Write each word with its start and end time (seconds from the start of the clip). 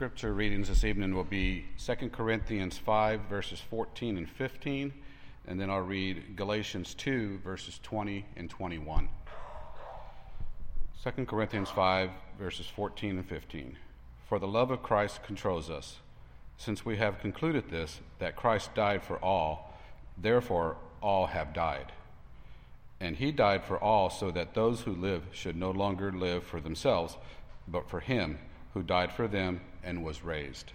scripture 0.00 0.32
readings 0.32 0.68
this 0.68 0.82
evening 0.82 1.14
will 1.14 1.24
be 1.24 1.62
2 1.76 2.08
Corinthians 2.08 2.78
5, 2.78 3.20
verses 3.28 3.60
14 3.60 4.16
and 4.16 4.30
15, 4.30 4.94
and 5.46 5.60
then 5.60 5.68
I'll 5.68 5.82
read 5.82 6.36
Galatians 6.36 6.94
2, 6.94 7.40
verses 7.44 7.78
20 7.82 8.24
and 8.34 8.48
21. 8.48 9.10
2 11.04 11.26
Corinthians 11.26 11.68
5, 11.68 12.08
verses 12.38 12.64
14 12.64 13.18
and 13.18 13.28
15. 13.28 13.76
For 14.26 14.38
the 14.38 14.48
love 14.48 14.70
of 14.70 14.82
Christ 14.82 15.22
controls 15.22 15.68
us, 15.68 15.98
since 16.56 16.82
we 16.82 16.96
have 16.96 17.20
concluded 17.20 17.68
this, 17.68 18.00
that 18.20 18.36
Christ 18.36 18.74
died 18.74 19.02
for 19.02 19.22
all, 19.22 19.78
therefore 20.16 20.78
all 21.02 21.26
have 21.26 21.52
died. 21.52 21.92
And 23.00 23.16
he 23.16 23.32
died 23.32 23.64
for 23.64 23.78
all, 23.78 24.08
so 24.08 24.30
that 24.30 24.54
those 24.54 24.80
who 24.80 24.94
live 24.94 25.24
should 25.32 25.56
no 25.56 25.70
longer 25.70 26.10
live 26.10 26.42
for 26.42 26.58
themselves, 26.58 27.18
but 27.68 27.90
for 27.90 28.00
him 28.00 28.38
who 28.72 28.82
died 28.82 29.12
for 29.12 29.28
them 29.28 29.60
and 29.84 30.04
was 30.04 30.22
raised. 30.22 30.72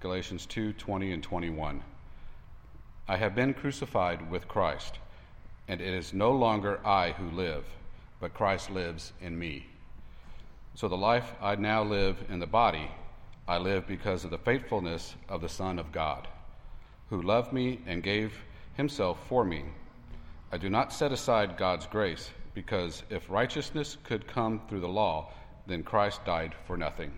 Galatians 0.00 0.46
2 0.46 0.72
20 0.74 1.12
and 1.12 1.22
21. 1.22 1.82
I 3.08 3.16
have 3.16 3.34
been 3.34 3.54
crucified 3.54 4.30
with 4.30 4.48
Christ, 4.48 4.98
and 5.68 5.80
it 5.80 5.94
is 5.94 6.12
no 6.12 6.32
longer 6.32 6.84
I 6.86 7.12
who 7.12 7.30
live, 7.30 7.64
but 8.20 8.34
Christ 8.34 8.70
lives 8.70 9.12
in 9.20 9.38
me. 9.38 9.66
So 10.74 10.88
the 10.88 10.96
life 10.96 11.32
I 11.40 11.54
now 11.54 11.82
live 11.82 12.16
in 12.28 12.38
the 12.38 12.46
body, 12.46 12.90
I 13.48 13.58
live 13.58 13.86
because 13.86 14.24
of 14.24 14.30
the 14.30 14.38
faithfulness 14.38 15.14
of 15.28 15.40
the 15.40 15.48
Son 15.48 15.78
of 15.78 15.92
God, 15.92 16.28
who 17.10 17.22
loved 17.22 17.52
me 17.52 17.80
and 17.86 18.02
gave 18.02 18.32
himself 18.74 19.18
for 19.28 19.44
me. 19.44 19.64
I 20.52 20.58
do 20.58 20.68
not 20.68 20.92
set 20.92 21.12
aside 21.12 21.56
God's 21.56 21.86
grace, 21.86 22.30
because 22.54 23.04
if 23.08 23.30
righteousness 23.30 23.96
could 24.04 24.26
come 24.26 24.60
through 24.68 24.80
the 24.80 24.88
law, 24.88 25.32
then 25.66 25.82
Christ 25.82 26.24
died 26.24 26.54
for 26.66 26.76
nothing. 26.76 27.12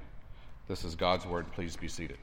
This 0.69 0.85
is 0.85 0.95
God's 0.95 1.25
word. 1.25 1.51
Please 1.53 1.77
be 1.77 1.89
seated. 1.89 2.19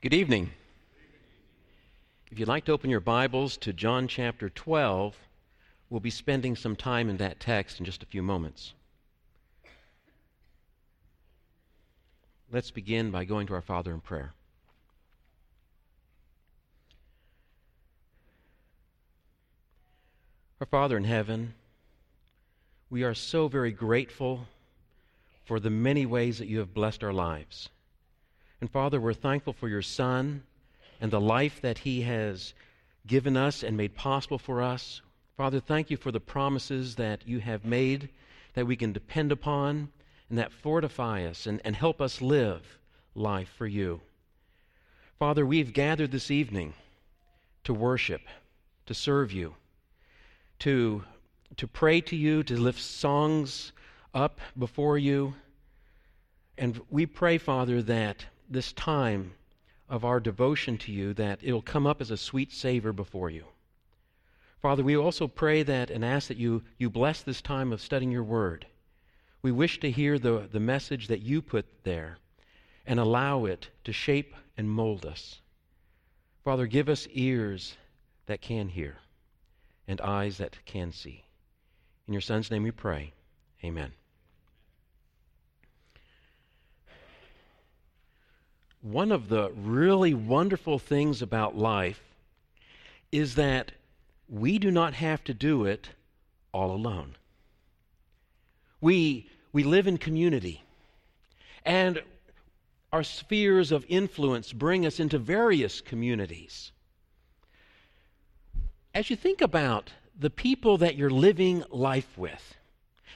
Good 0.00 0.14
evening. 0.14 0.50
If 2.30 2.38
you'd 2.38 2.46
like 2.46 2.64
to 2.66 2.72
open 2.72 2.90
your 2.90 3.00
Bibles 3.00 3.56
to 3.56 3.72
John 3.72 4.06
chapter 4.06 4.48
12, 4.48 5.16
we'll 5.90 5.98
be 5.98 6.10
spending 6.10 6.54
some 6.54 6.76
time 6.76 7.10
in 7.10 7.16
that 7.16 7.40
text 7.40 7.80
in 7.80 7.84
just 7.84 8.04
a 8.04 8.06
few 8.06 8.22
moments. 8.22 8.72
Let's 12.52 12.70
begin 12.70 13.10
by 13.10 13.24
going 13.24 13.48
to 13.48 13.54
our 13.54 13.62
Father 13.62 13.92
in 13.92 14.00
prayer. 14.00 14.32
Our 20.64 20.80
Father 20.80 20.96
in 20.96 21.04
heaven, 21.04 21.52
we 22.88 23.02
are 23.02 23.12
so 23.12 23.48
very 23.48 23.70
grateful 23.70 24.46
for 25.44 25.60
the 25.60 25.68
many 25.68 26.06
ways 26.06 26.38
that 26.38 26.48
you 26.48 26.60
have 26.60 26.72
blessed 26.72 27.04
our 27.04 27.12
lives. 27.12 27.68
And 28.62 28.70
Father, 28.70 28.98
we're 28.98 29.12
thankful 29.12 29.52
for 29.52 29.68
your 29.68 29.82
Son 29.82 30.42
and 31.02 31.10
the 31.10 31.20
life 31.20 31.60
that 31.60 31.76
he 31.76 32.00
has 32.00 32.54
given 33.06 33.36
us 33.36 33.62
and 33.62 33.76
made 33.76 33.94
possible 33.94 34.38
for 34.38 34.62
us. 34.62 35.02
Father, 35.36 35.60
thank 35.60 35.90
you 35.90 35.98
for 35.98 36.10
the 36.10 36.18
promises 36.18 36.94
that 36.94 37.28
you 37.28 37.40
have 37.40 37.66
made 37.66 38.08
that 38.54 38.66
we 38.66 38.74
can 38.74 38.94
depend 38.94 39.32
upon 39.32 39.90
and 40.30 40.38
that 40.38 40.50
fortify 40.50 41.26
us 41.26 41.46
and, 41.46 41.60
and 41.62 41.76
help 41.76 42.00
us 42.00 42.22
live 42.22 42.78
life 43.14 43.52
for 43.58 43.66
you. 43.66 44.00
Father, 45.18 45.44
we've 45.44 45.74
gathered 45.74 46.10
this 46.10 46.30
evening 46.30 46.72
to 47.64 47.74
worship, 47.74 48.22
to 48.86 48.94
serve 48.94 49.30
you 49.30 49.56
to, 50.60 51.04
to 51.56 51.66
pray 51.66 52.00
to 52.02 52.16
you, 52.16 52.42
to 52.44 52.56
lift 52.56 52.80
songs 52.80 53.72
up 54.12 54.40
before 54.58 54.98
you. 54.98 55.34
And 56.56 56.80
we 56.90 57.06
pray, 57.06 57.38
Father, 57.38 57.82
that 57.82 58.26
this 58.48 58.72
time 58.72 59.32
of 59.88 60.04
our 60.04 60.20
devotion 60.20 60.78
to 60.78 60.92
you, 60.92 61.14
that 61.14 61.40
it'll 61.42 61.62
come 61.62 61.86
up 61.86 62.00
as 62.00 62.10
a 62.10 62.16
sweet 62.16 62.52
savor 62.52 62.92
before 62.92 63.30
you. 63.30 63.44
Father, 64.62 64.82
we 64.82 64.96
also 64.96 65.28
pray 65.28 65.62
that 65.62 65.90
and 65.90 66.04
ask 66.04 66.28
that 66.28 66.38
you, 66.38 66.62
you 66.78 66.88
bless 66.88 67.22
this 67.22 67.42
time 67.42 67.72
of 67.72 67.82
studying 67.82 68.10
your 68.10 68.22
word. 68.22 68.66
We 69.42 69.52
wish 69.52 69.78
to 69.80 69.90
hear 69.90 70.18
the, 70.18 70.48
the 70.50 70.60
message 70.60 71.08
that 71.08 71.20
you 71.20 71.42
put 71.42 71.66
there 71.84 72.16
and 72.86 72.98
allow 72.98 73.44
it 73.44 73.68
to 73.84 73.92
shape 73.92 74.34
and 74.56 74.70
mold 74.70 75.04
us. 75.04 75.40
Father, 76.44 76.66
give 76.66 76.88
us 76.88 77.06
ears 77.12 77.76
that 78.26 78.40
can 78.40 78.68
hear 78.68 78.96
and 79.86 80.00
eyes 80.00 80.38
that 80.38 80.56
can 80.64 80.92
see. 80.92 81.24
In 82.06 82.14
your 82.14 82.20
Son's 82.20 82.50
name 82.50 82.62
we 82.62 82.70
pray. 82.70 83.12
Amen. 83.62 83.92
One 88.82 89.12
of 89.12 89.28
the 89.28 89.50
really 89.52 90.12
wonderful 90.12 90.78
things 90.78 91.22
about 91.22 91.56
life 91.56 92.02
is 93.10 93.36
that 93.36 93.72
we 94.28 94.58
do 94.58 94.70
not 94.70 94.94
have 94.94 95.24
to 95.24 95.34
do 95.34 95.64
it 95.64 95.88
all 96.52 96.70
alone. 96.70 97.16
We, 98.80 99.30
we 99.52 99.64
live 99.64 99.86
in 99.86 99.96
community, 99.96 100.62
and 101.64 102.02
our 102.92 103.02
spheres 103.02 103.72
of 103.72 103.86
influence 103.88 104.52
bring 104.52 104.84
us 104.84 105.00
into 105.00 105.18
various 105.18 105.80
communities 105.80 106.72
as 108.94 109.10
you 109.10 109.16
think 109.16 109.40
about 109.40 109.92
the 110.16 110.30
people 110.30 110.78
that 110.78 110.94
you're 110.94 111.10
living 111.10 111.64
life 111.70 112.16
with, 112.16 112.54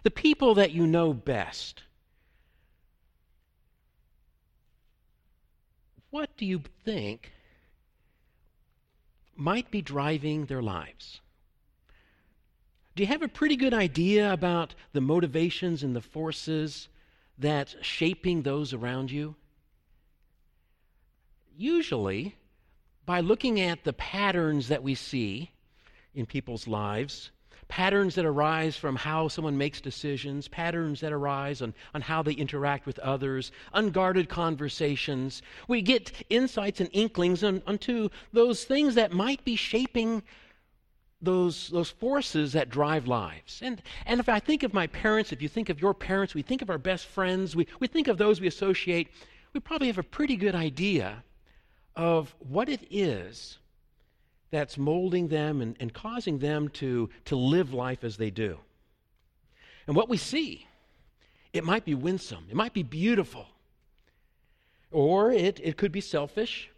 the 0.02 0.10
people 0.10 0.54
that 0.56 0.72
you 0.72 0.86
know 0.86 1.12
best, 1.14 1.84
what 6.10 6.36
do 6.36 6.44
you 6.44 6.62
think 6.84 7.32
might 9.36 9.70
be 9.70 9.80
driving 9.80 10.46
their 10.46 10.62
lives? 10.62 11.20
Do 12.96 13.04
you 13.04 13.06
have 13.06 13.22
a 13.22 13.28
pretty 13.28 13.54
good 13.54 13.74
idea 13.74 14.32
about 14.32 14.74
the 14.92 15.00
motivations 15.00 15.84
and 15.84 15.94
the 15.94 16.00
forces 16.00 16.88
that's 17.38 17.76
shaping 17.80 18.42
those 18.42 18.72
around 18.72 19.12
you? 19.12 19.36
Usually, 21.56 22.34
by 23.06 23.20
looking 23.20 23.60
at 23.60 23.84
the 23.84 23.92
patterns 23.92 24.66
that 24.68 24.82
we 24.82 24.96
see 24.96 25.52
in 26.14 26.26
people's 26.26 26.66
lives, 26.66 27.30
patterns 27.69 28.14
that 28.14 28.24
arise 28.24 28.76
from 28.76 28.96
how 28.96 29.28
someone 29.28 29.56
makes 29.56 29.80
decisions, 29.80 30.48
patterns 30.48 31.00
that 31.00 31.12
arise 31.12 31.62
on, 31.62 31.74
on 31.94 32.00
how 32.00 32.22
they 32.22 32.32
interact 32.32 32.86
with 32.86 32.98
others, 33.00 33.52
unguarded 33.74 34.28
conversations. 34.28 35.42
We 35.69 35.82
get 35.82 36.12
insights 36.30 36.80
and 36.80 36.88
inklings 36.92 37.44
on, 37.44 37.62
onto 37.66 38.08
those 38.32 38.64
things 38.64 38.94
that 38.94 39.12
might 39.12 39.44
be 39.44 39.54
shaping 39.54 40.22
those, 41.20 41.69
those 41.69 41.91
forces 41.91 42.52
that 42.52 42.70
drive 42.70 43.06
lives. 43.06 43.60
And, 43.62 43.82
and 44.06 44.20
if 44.20 44.28
I 44.28 44.38
think 44.38 44.62
of 44.62 44.72
my 44.72 44.86
parents, 44.86 45.32
if 45.32 45.42
you 45.42 45.48
think 45.48 45.69
of 45.69 45.80
your 45.80 45.94
parents, 45.94 46.34
we 46.34 46.42
think 46.42 46.62
of 46.62 46.70
our 46.70 46.78
best 46.78 47.06
friends, 47.06 47.54
we, 47.54 47.66
we 47.80 47.86
think 47.86 48.08
of 48.08 48.19
those 48.19 48.40
we 48.40 48.46
associate, 48.46 49.08
we 49.52 49.60
probably 49.60 49.88
have 49.88 49.98
a 49.98 50.02
pretty 50.02 50.36
good 50.36 50.54
idea 50.54 51.22
of 51.96 52.34
what 52.38 52.69
it 52.69 52.86
is 52.90 53.58
that's 54.50 54.78
molding 54.78 55.28
them 55.28 55.60
and, 55.60 55.76
and 55.78 55.92
causing 55.92 56.38
them 56.38 56.69
to, 56.69 57.10
to 57.26 57.36
live 57.36 57.75
life 57.75 58.04
as 58.04 58.16
they 58.16 58.31
do. 58.31 58.59
And 59.86 59.97
what 59.97 60.09
we 60.09 60.16
see, 60.16 60.66
it 61.53 61.64
might 61.64 61.84
be 61.84 61.94
winsome, 61.94 62.47
it 62.50 62.56
might 62.56 62.72
be 62.75 62.82
beautiful, 62.82 63.47
or 64.91 65.31
it, 65.31 65.60
it 65.62 65.76
could 65.76 65.92
be 65.92 66.00
selfish 66.00 66.70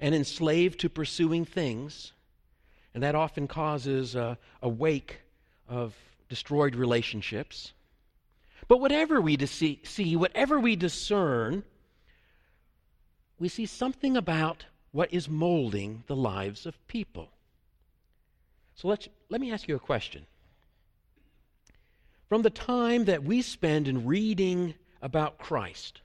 and 0.00 0.14
enslaved 0.14 0.80
to 0.80 0.88
pursuing 0.88 1.44
things. 1.44 2.12
And 2.94 3.02
that 3.02 3.14
often 3.14 3.46
causes 3.46 4.14
a, 4.14 4.38
a 4.62 4.68
wake 4.68 5.20
of 5.68 5.94
destroyed 6.28 6.74
relationships. 6.74 7.72
But 8.66 8.80
whatever 8.80 9.20
we 9.20 9.36
see, 9.46 10.16
whatever 10.16 10.58
we 10.58 10.76
discern, 10.76 11.64
we 13.38 13.48
see 13.48 13.66
something 13.66 14.16
about 14.16 14.66
what 14.92 15.12
is 15.12 15.28
molding 15.28 16.02
the 16.06 16.16
lives 16.16 16.66
of 16.66 16.86
people. 16.88 17.28
So 18.74 18.88
let's, 18.88 19.08
let 19.28 19.40
me 19.40 19.52
ask 19.52 19.68
you 19.68 19.76
a 19.76 19.80
question. 19.80 20.26
From 22.28 22.42
the 22.42 22.50
time 22.50 23.04
that 23.04 23.24
we 23.24 23.42
spend 23.42 23.88
in 23.88 24.06
reading 24.06 24.74
about 25.02 25.38
Christ 25.38 26.00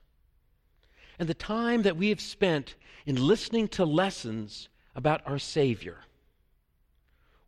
and 1.20 1.28
the 1.28 1.34
time 1.34 1.84
that 1.84 1.98
we 1.98 2.10
have 2.10 2.22
spent 2.22 2.76
in 3.06 3.16
listening 3.16 3.68
to 3.70 3.86
lessons 3.86 4.70
about 4.96 5.22
our 5.26 5.40
Savior, 5.40 6.00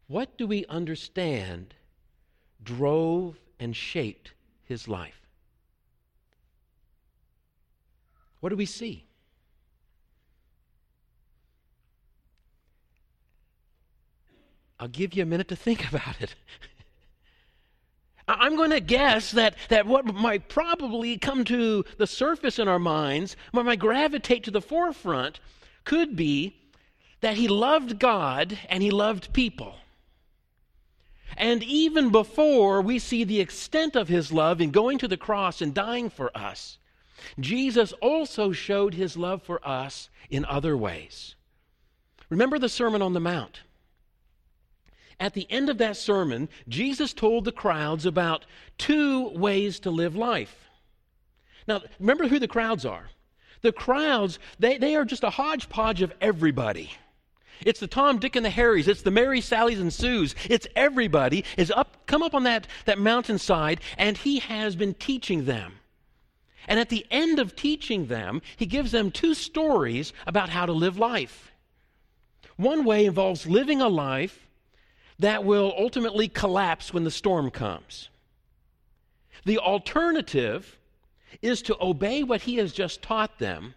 what 0.07 0.37
do 0.37 0.47
we 0.47 0.65
understand 0.67 1.73
drove 2.63 3.39
and 3.59 3.75
shaped 3.75 4.33
his 4.63 4.87
life? 4.87 5.21
What 8.39 8.49
do 8.49 8.55
we 8.55 8.65
see? 8.65 9.06
I'll 14.79 14.87
give 14.87 15.13
you 15.13 15.23
a 15.23 15.25
minute 15.25 15.47
to 15.49 15.55
think 15.55 15.87
about 15.89 16.21
it. 16.21 16.35
I'm 18.27 18.57
going 18.57 18.71
to 18.71 18.81
guess 18.81 19.31
that, 19.31 19.55
that 19.69 19.87
what 19.87 20.05
might 20.05 20.49
probably 20.49 21.17
come 21.17 21.45
to 21.45 21.85
the 21.97 22.07
surface 22.07 22.59
in 22.59 22.67
our 22.67 22.79
minds, 22.79 23.37
what 23.51 23.65
might 23.65 23.79
gravitate 23.79 24.43
to 24.43 24.51
the 24.51 24.61
forefront, 24.61 25.39
could 25.85 26.17
be 26.17 26.57
that 27.21 27.37
he 27.37 27.47
loved 27.47 27.99
God 27.99 28.59
and 28.67 28.83
he 28.83 28.91
loved 28.91 29.31
people. 29.31 29.75
And 31.37 31.63
even 31.63 32.09
before 32.09 32.81
we 32.81 32.99
see 32.99 33.23
the 33.23 33.39
extent 33.39 33.95
of 33.95 34.07
his 34.07 34.33
love 34.33 34.59
in 34.59 34.71
going 34.71 34.97
to 34.97 35.07
the 35.07 35.17
cross 35.17 35.61
and 35.61 35.73
dying 35.73 36.09
for 36.09 36.35
us, 36.35 36.77
Jesus 37.39 37.93
also 37.93 38.51
showed 38.51 38.93
his 38.93 39.15
love 39.15 39.41
for 39.41 39.65
us 39.65 40.09
in 40.29 40.45
other 40.45 40.75
ways. 40.75 41.35
Remember 42.29 42.59
the 42.59 42.69
Sermon 42.69 43.01
on 43.01 43.13
the 43.13 43.19
Mount. 43.19 43.61
At 45.19 45.33
the 45.33 45.47
end 45.49 45.69
of 45.69 45.79
that 45.79 45.97
sermon, 45.97 46.47
Jesus 46.67 47.13
told 47.13 47.45
the 47.45 47.51
crowds 47.51 48.05
about 48.05 48.45
two 48.77 49.29
ways 49.29 49.79
to 49.81 49.89
live 49.89 50.15
life. 50.15 50.69
Now, 51.67 51.81
remember 51.99 52.27
who 52.27 52.39
the 52.39 52.47
crowds 52.47 52.85
are. 52.85 53.09
The 53.61 53.71
crowds, 53.71 54.37
they, 54.59 54.77
they 54.77 54.95
are 54.95 55.05
just 55.05 55.23
a 55.23 55.31
hodgepodge 55.31 56.01
of 56.01 56.13
everybody. 56.21 56.91
It's 57.65 57.79
the 57.79 57.87
Tom, 57.87 58.19
Dick, 58.19 58.35
and 58.35 58.45
the 58.45 58.51
Harrys. 58.51 58.87
It's 58.87 59.01
the 59.01 59.11
Mary, 59.11 59.41
Sallys, 59.41 59.81
and 59.81 59.91
Sues. 59.91 60.35
It's 60.47 60.67
everybody 60.75 61.43
is 61.57 61.71
up, 61.71 62.05
come 62.05 62.21
up 62.21 62.35
on 62.35 62.43
that, 62.43 62.67
that 62.85 62.99
mountainside, 62.99 63.81
and 63.97 64.15
he 64.15 64.39
has 64.39 64.75
been 64.75 64.93
teaching 64.93 65.45
them. 65.45 65.73
And 66.67 66.79
at 66.79 66.89
the 66.89 67.05
end 67.09 67.39
of 67.39 67.55
teaching 67.55 68.07
them, 68.07 68.41
he 68.57 68.67
gives 68.67 68.91
them 68.91 69.09
two 69.09 69.33
stories 69.33 70.13
about 70.27 70.49
how 70.49 70.67
to 70.67 70.73
live 70.73 70.99
life. 70.99 71.51
One 72.57 72.85
way 72.85 73.05
involves 73.05 73.47
living 73.47 73.81
a 73.81 73.87
life 73.87 74.46
that 75.19 75.43
will 75.43 75.73
ultimately 75.77 76.27
collapse 76.27 76.93
when 76.93 77.03
the 77.03 77.11
storm 77.11 77.49
comes. 77.49 78.09
The 79.45 79.59
alternative 79.59 80.77
is 81.41 81.61
to 81.63 81.77
obey 81.81 82.23
what 82.23 82.41
he 82.41 82.55
has 82.55 82.73
just 82.73 83.01
taught 83.01 83.39
them. 83.39 83.73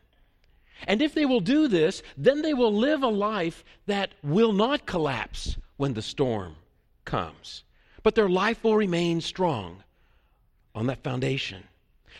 And 0.86 1.02
if 1.02 1.14
they 1.14 1.26
will 1.26 1.40
do 1.40 1.68
this, 1.68 2.02
then 2.16 2.42
they 2.42 2.54
will 2.54 2.72
live 2.72 3.02
a 3.02 3.08
life 3.08 3.64
that 3.86 4.12
will 4.22 4.52
not 4.52 4.86
collapse 4.86 5.56
when 5.76 5.94
the 5.94 6.02
storm 6.02 6.56
comes. 7.04 7.64
But 8.02 8.14
their 8.14 8.28
life 8.28 8.64
will 8.64 8.76
remain 8.76 9.20
strong 9.20 9.82
on 10.74 10.86
that 10.86 11.02
foundation. 11.02 11.64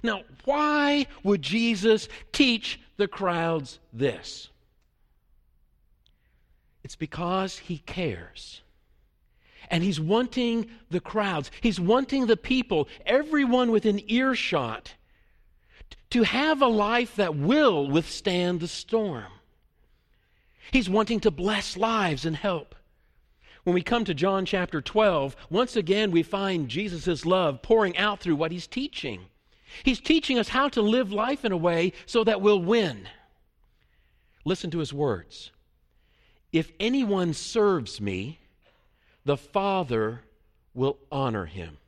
Now, 0.03 0.23
why 0.45 1.07
would 1.23 1.43
Jesus 1.43 2.09
teach 2.33 2.81
the 2.97 3.09
crowds 3.09 3.79
this? 3.93 4.49
It's 6.83 6.97
because 6.97 7.59
he 7.59 7.79
cares. 7.79 8.63
And 9.71 9.85
he's 9.85 10.01
wanting 10.01 10.69
the 10.91 11.01
crowds, 11.01 11.51
he's 11.61 11.79
wanting 11.79 12.27
the 12.27 12.37
people, 12.37 12.89
everyone 13.07 13.71
within 13.71 14.03
earshot, 14.11 14.95
to 16.11 16.25
have 16.25 16.61
a 16.61 16.67
life 16.67 17.15
that 17.17 17.37
will 17.37 17.89
withstand 17.89 18.61
the 18.61 18.69
storm. 18.69 19.33
He's 20.73 20.91
wanting 20.91 21.21
to 21.21 21.31
bless 21.31 21.77
lives 21.77 22.25
and 22.27 22.35
help. 22.35 22.75
When 23.63 23.75
we 23.75 23.83
come 23.83 24.05
to 24.07 24.15
John 24.15 24.45
chapter 24.45 24.81
12, 24.81 25.37
once 25.51 25.77
again 25.77 26.11
we 26.11 26.23
find 26.23 26.69
Jesus' 26.69 27.25
love 27.25 27.63
pouring 27.63 27.97
out 27.97 28.21
through 28.21 28.37
what 28.37 28.53
he's 28.53 28.67
teaching. 28.67 29.27
He's 29.85 30.01
teaching 30.01 30.39
us 30.39 30.49
how 30.49 30.69
to 30.71 30.83
live 30.83 31.13
life 31.13 31.45
in 31.45 31.53
a 31.53 31.57
way 31.57 31.93
so 32.07 32.25
that 32.25 32.41
we'll 32.41 32.61
win. 32.61 33.09
Listen 34.45 34.71
to 34.73 34.79
his 34.79 34.93
words. 34.93 35.53
If 36.53 36.73
anyone 36.81 37.35
serves 37.35 38.01
me, 38.01 38.40
the 39.25 39.37
Father 39.37 40.23
will 40.75 40.99
honor 41.11 41.47
him. 41.47 41.79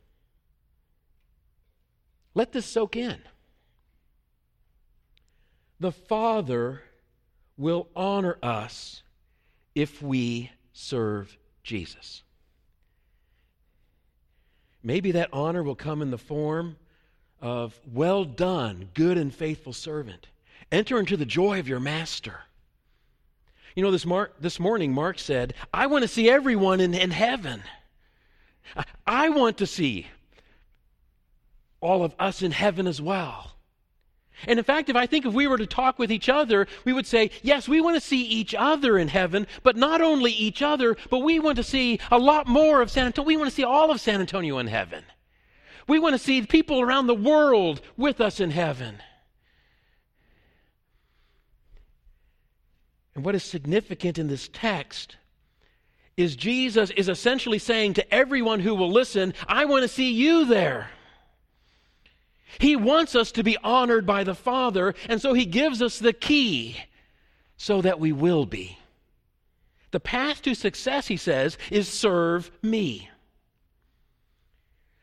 Let 2.35 2.51
this 2.51 2.65
soak 2.65 2.95
in. 2.95 3.21
The 5.79 5.91
Father 5.91 6.81
will 7.57 7.87
honor 7.95 8.37
us 8.41 9.03
if 9.75 10.01
we 10.01 10.51
serve 10.71 11.37
Jesus. 11.63 12.23
Maybe 14.83 15.11
that 15.11 15.29
honor 15.31 15.63
will 15.63 15.75
come 15.75 16.01
in 16.01 16.11
the 16.11 16.17
form 16.17 16.77
of, 17.41 17.79
Well 17.91 18.25
done, 18.25 18.89
good 18.93 19.17
and 19.17 19.33
faithful 19.33 19.73
servant. 19.73 20.27
Enter 20.71 20.99
into 20.99 21.17
the 21.17 21.25
joy 21.25 21.59
of 21.59 21.67
your 21.67 21.79
master. 21.79 22.41
You 23.75 23.83
know, 23.83 23.91
this, 23.91 24.05
Mark, 24.05 24.35
this 24.39 24.59
morning, 24.59 24.93
Mark 24.93 25.17
said, 25.17 25.53
I 25.73 25.87
want 25.87 26.03
to 26.03 26.07
see 26.07 26.29
everyone 26.29 26.79
in, 26.79 26.93
in 26.93 27.11
heaven. 27.11 27.63
I, 28.75 28.83
I 29.05 29.29
want 29.29 29.57
to 29.57 29.67
see 29.67 30.07
all 31.81 32.03
of 32.03 32.13
us 32.19 32.41
in 32.41 32.51
heaven 32.51 32.87
as 32.87 33.01
well. 33.01 33.51
And 34.47 34.59
in 34.59 34.65
fact, 34.65 34.89
if 34.89 34.95
I 34.95 35.05
think 35.05 35.25
if 35.25 35.33
we 35.33 35.47
were 35.47 35.57
to 35.57 35.67
talk 35.67 35.97
with 35.97 36.11
each 36.11 36.29
other, 36.29 36.67
we 36.85 36.93
would 36.93 37.07
say, 37.07 37.31
yes, 37.41 37.67
we 37.67 37.81
want 37.81 37.95
to 37.95 38.01
see 38.01 38.23
each 38.23 38.53
other 38.53 38.97
in 38.97 39.07
heaven, 39.07 39.47
but 39.63 39.75
not 39.75 40.01
only 40.01 40.31
each 40.31 40.61
other, 40.61 40.97
but 41.09 41.19
we 41.19 41.39
want 41.39 41.57
to 41.57 41.63
see 41.63 41.99
a 42.11 42.17
lot 42.17 42.47
more 42.47 42.81
of 42.81 42.91
San 42.91 43.05
Antonio. 43.05 43.27
We 43.27 43.37
want 43.37 43.49
to 43.49 43.55
see 43.55 43.63
all 43.63 43.91
of 43.91 44.01
San 44.01 44.19
Antonio 44.19 44.59
in 44.59 44.67
heaven. 44.67 45.03
We 45.87 45.99
want 45.99 46.13
to 46.13 46.19
see 46.19 46.41
people 46.45 46.81
around 46.81 47.07
the 47.07 47.15
world 47.15 47.81
with 47.97 48.21
us 48.21 48.39
in 48.39 48.51
heaven. 48.51 48.97
And 53.15 53.23
what 53.23 53.35
is 53.35 53.43
significant 53.43 54.17
in 54.17 54.27
this 54.27 54.49
text 54.51 55.17
is 56.17 56.35
Jesus 56.35 56.89
is 56.91 57.09
essentially 57.09 57.59
saying 57.59 57.95
to 57.95 58.13
everyone 58.13 58.59
who 58.59 58.75
will 58.75 58.91
listen, 58.91 59.33
I 59.47 59.65
want 59.65 59.83
to 59.83 59.87
see 59.87 60.11
you 60.11 60.45
there. 60.45 60.89
He 62.59 62.75
wants 62.75 63.15
us 63.15 63.31
to 63.33 63.43
be 63.43 63.57
honored 63.63 64.05
by 64.05 64.23
the 64.23 64.35
Father, 64.35 64.93
and 65.09 65.21
so 65.21 65.33
He 65.33 65.45
gives 65.45 65.81
us 65.81 65.97
the 65.97 66.13
key 66.13 66.77
so 67.57 67.81
that 67.81 67.99
we 67.99 68.11
will 68.11 68.45
be. 68.45 68.77
The 69.91 69.99
path 69.99 70.41
to 70.43 70.55
success, 70.55 71.07
he 71.07 71.17
says, 71.17 71.57
is 71.69 71.87
serve 71.87 72.51
me. 72.61 73.09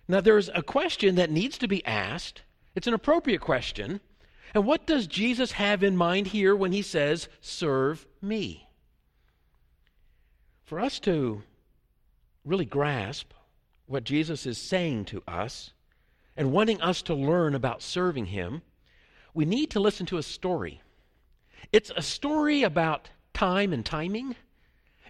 Now, 0.08 0.20
there's 0.20 0.50
a 0.52 0.62
question 0.62 1.14
that 1.14 1.30
needs 1.30 1.58
to 1.58 1.68
be 1.68 1.84
asked. 1.86 2.42
It's 2.74 2.88
an 2.88 2.94
appropriate 2.94 3.40
question. 3.40 4.00
And 4.55 4.67
what 4.67 4.87
does 4.87 5.06
Jesus 5.06 5.52
have 5.52 5.82
in 5.82 5.97
mind 5.97 6.29
here 6.29 6.55
when 6.56 6.73
he 6.73 6.82
says, 6.82 7.29
Serve 7.41 8.06
me? 8.20 8.69
For 10.64 10.81
us 10.81 10.99
to 11.00 11.42
really 12.45 12.64
grasp 12.64 13.33
what 13.87 14.04
Jesus 14.04 14.47
is 14.47 14.59
saying 14.59 15.04
to 15.07 15.23
us 15.26 15.73
and 16.37 16.52
wanting 16.52 16.80
us 16.80 17.02
to 17.02 17.14
learn 17.14 17.54
about 17.54 17.83
serving 17.83 18.26
him, 18.26 18.62
we 19.35 19.45
need 19.45 19.71
to 19.71 19.80
listen 19.80 20.07
to 20.07 20.19
a 20.19 20.23
story. 20.23 20.80
It's 21.73 21.92
a 21.95 22.02
story 22.02 22.62
about 22.62 23.11
time 23.35 23.73
and 23.73 23.85
timing, 23.85 24.37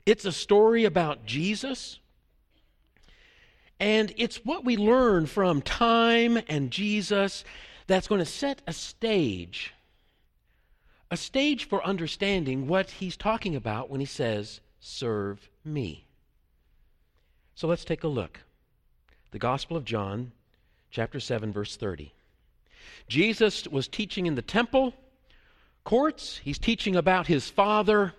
it's 0.07 0.25
a 0.25 0.33
story 0.33 0.85
about 0.85 1.25
Jesus. 1.25 1.99
And 3.79 4.13
it's 4.19 4.45
what 4.45 4.63
we 4.63 4.77
learn 4.77 5.25
from 5.25 5.63
time 5.63 6.39
and 6.49 6.71
Jesus 6.71 7.45
that's 7.91 8.07
going 8.07 8.21
to 8.21 8.25
set 8.25 8.63
a 8.69 8.73
stage, 8.73 9.75
a 11.11 11.17
stage 11.17 11.69
for 11.69 11.85
understanding 11.85 12.69
what 12.69 12.89
he's 12.89 13.17
talking 13.17 13.57
about 13.57 13.91
when 13.91 13.99
he 13.99 14.07
says, 14.07 14.61
Serve 14.79 15.51
me. 15.65 16.05
So 17.57 17.67
let's 17.67 17.85
take 17.85 18.05
a 18.05 18.09
look. 18.09 18.41
The 19.33 19.41
Gospel 19.41 19.77
of 19.77 19.85
John, 19.85 20.31
chapter 20.93 21.19
7, 21.19 21.53
verse 21.53 21.77
30. 21.77 22.13
Jesus 23.09 23.67
was 23.67 23.89
teaching 23.89 24.27
in 24.27 24.37
the 24.37 24.43
temple 24.43 24.95
courts, 25.83 26.41
he's 26.45 26.59
teaching 26.59 26.95
about 26.95 27.27
his 27.27 27.51
Father, 27.51 28.15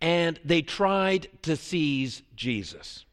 and 0.00 0.40
they 0.42 0.62
tried 0.62 1.28
to 1.42 1.56
seize 1.56 2.22
Jesus. 2.34 3.04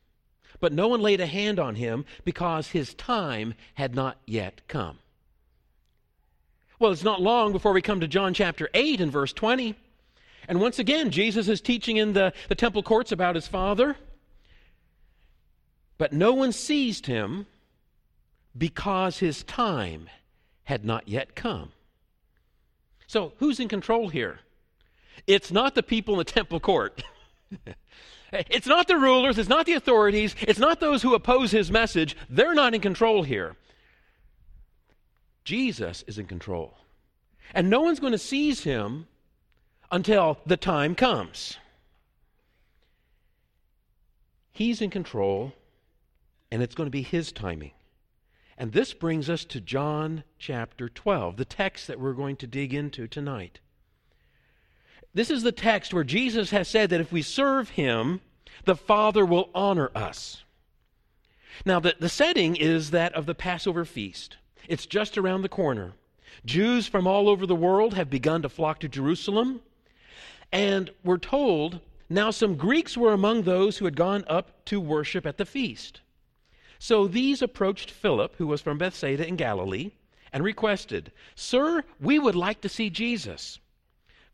But 0.62 0.72
no 0.72 0.88
one 0.88 1.02
laid 1.02 1.20
a 1.20 1.26
hand 1.26 1.60
on 1.60 1.76
him 1.76 2.06
because 2.24 2.70
his 2.70 2.94
time 2.94 3.54
had 3.74 3.94
not 3.96 4.18
yet 4.26 4.62
come. 4.70 5.00
Well, 6.80 6.92
it's 6.92 7.04
not 7.04 7.22
long 7.22 7.52
before 7.52 7.74
we 7.74 7.82
come 7.82 8.00
to 8.00 8.08
John 8.08 8.34
chapter 8.34 8.70
8 8.74 9.02
and 9.02 9.12
verse 9.12 9.34
20. 9.34 9.76
And 10.48 10.60
once 10.60 10.80
again, 10.80 11.12
Jesus 11.12 11.48
is 11.48 11.62
teaching 11.62 11.98
in 11.98 12.14
the, 12.14 12.34
the 12.50 12.56
temple 12.56 12.84
courts 12.84 13.12
about 13.12 13.36
his 13.36 13.48
Father. 13.48 13.96
But 15.98 16.12
no 16.12 16.34
one 16.34 16.52
seized 16.52 17.06
him 17.06 17.46
because 18.58 19.20
his 19.20 19.44
time 19.44 20.10
had 20.64 20.84
not 20.84 21.08
yet 21.08 21.36
come. 21.36 21.72
So, 23.08 23.34
who's 23.38 23.60
in 23.60 23.68
control 23.68 24.10
here? 24.10 24.40
It's 25.28 25.52
not 25.52 25.76
the 25.76 25.84
people 25.84 26.16
in 26.16 26.18
the 26.20 26.24
temple 26.26 26.60
court. 26.60 27.04
it's 28.34 28.68
not 28.68 28.88
the 28.88 28.98
rulers, 28.98 29.38
it's 29.38 29.50
not 29.50 29.66
the 29.66 29.74
authorities, 29.74 30.36
it's 30.42 30.60
not 30.60 30.80
those 30.80 31.04
who 31.04 31.14
oppose 31.14 31.52
his 31.52 31.72
message. 31.72 32.18
They're 32.30 32.56
not 32.56 32.74
in 32.74 32.82
control 32.82 33.24
here. 33.24 33.56
Jesus 35.44 36.04
is 36.08 36.18
in 36.18 36.26
control. 36.26 36.78
And 37.54 37.70
no 37.70 37.82
one's 37.82 38.00
going 38.00 38.14
to 38.14 38.18
seize 38.18 38.64
him 38.64 39.08
until 39.92 40.40
the 40.46 40.58
time 40.58 40.96
comes. 40.96 41.58
He's 44.54 44.82
in 44.82 44.92
control, 44.92 45.54
and 46.52 46.62
it's 46.62 46.76
going 46.76 46.88
to 46.88 46.92
be 46.92 47.02
His 47.02 47.32
timing. 47.32 47.72
And 48.56 48.72
this 48.72 48.94
brings 48.94 49.30
us 49.30 49.44
to 49.46 49.60
John 49.60 50.24
chapter 50.38 50.88
12, 50.88 51.38
the 51.38 51.46
text 51.46 51.88
that 51.88 52.00
we're 52.00 52.14
going 52.14 52.36
to 52.38 52.48
dig 52.48 52.74
into 52.74 53.08
tonight. 53.08 53.60
This 55.14 55.32
is 55.32 55.42
the 55.42 55.52
text 55.52 55.94
where 55.94 56.04
Jesus 56.04 56.52
has 56.52 56.68
said 56.68 56.92
that 56.92 57.02
if 57.02 57.12
we 57.12 57.24
serve 57.24 57.70
Him, 57.70 58.22
the 58.66 58.76
Father 58.76 59.26
will 59.26 59.50
honor 59.56 59.92
us. 59.96 60.44
Now, 61.66 61.80
the, 61.80 61.96
the 62.00 62.10
setting 62.10 62.56
is 62.56 62.92
that 62.92 63.14
of 63.14 63.26
the 63.26 63.36
Passover 63.36 63.86
feast. 63.86 64.38
It's 64.68 64.86
just 64.86 65.18
around 65.18 65.42
the 65.42 65.50
corner. 65.50 65.94
Jews 66.46 66.88
from 66.88 67.08
all 67.08 67.30
over 67.30 67.46
the 67.46 67.56
world 67.56 67.94
have 67.94 68.10
begun 68.10 68.42
to 68.42 68.50
flock 68.50 68.80
to 68.80 68.88
Jerusalem. 68.88 69.62
And 70.52 70.92
we're 71.04 71.18
told 71.18 71.80
now 72.10 72.32
some 72.32 72.56
Greeks 72.56 72.98
were 72.98 73.14
among 73.14 73.44
those 73.44 73.78
who 73.78 73.86
had 73.86 73.96
gone 73.96 74.24
up 74.28 74.66
to 74.66 74.80
worship 74.80 75.26
at 75.26 75.38
the 75.38 75.46
feast. 75.46 76.02
So 76.80 77.08
these 77.08 77.42
approached 77.42 77.90
Philip, 77.90 78.36
who 78.38 78.48
was 78.48 78.62
from 78.62 78.78
Bethsaida 78.78 79.28
in 79.28 79.36
Galilee, 79.36 79.92
and 80.32 80.44
requested, 80.44 81.12
Sir, 81.36 81.84
we 82.00 82.20
would 82.20 82.36
like 82.36 82.62
to 82.62 82.70
see 82.70 82.90
Jesus. 82.90 83.60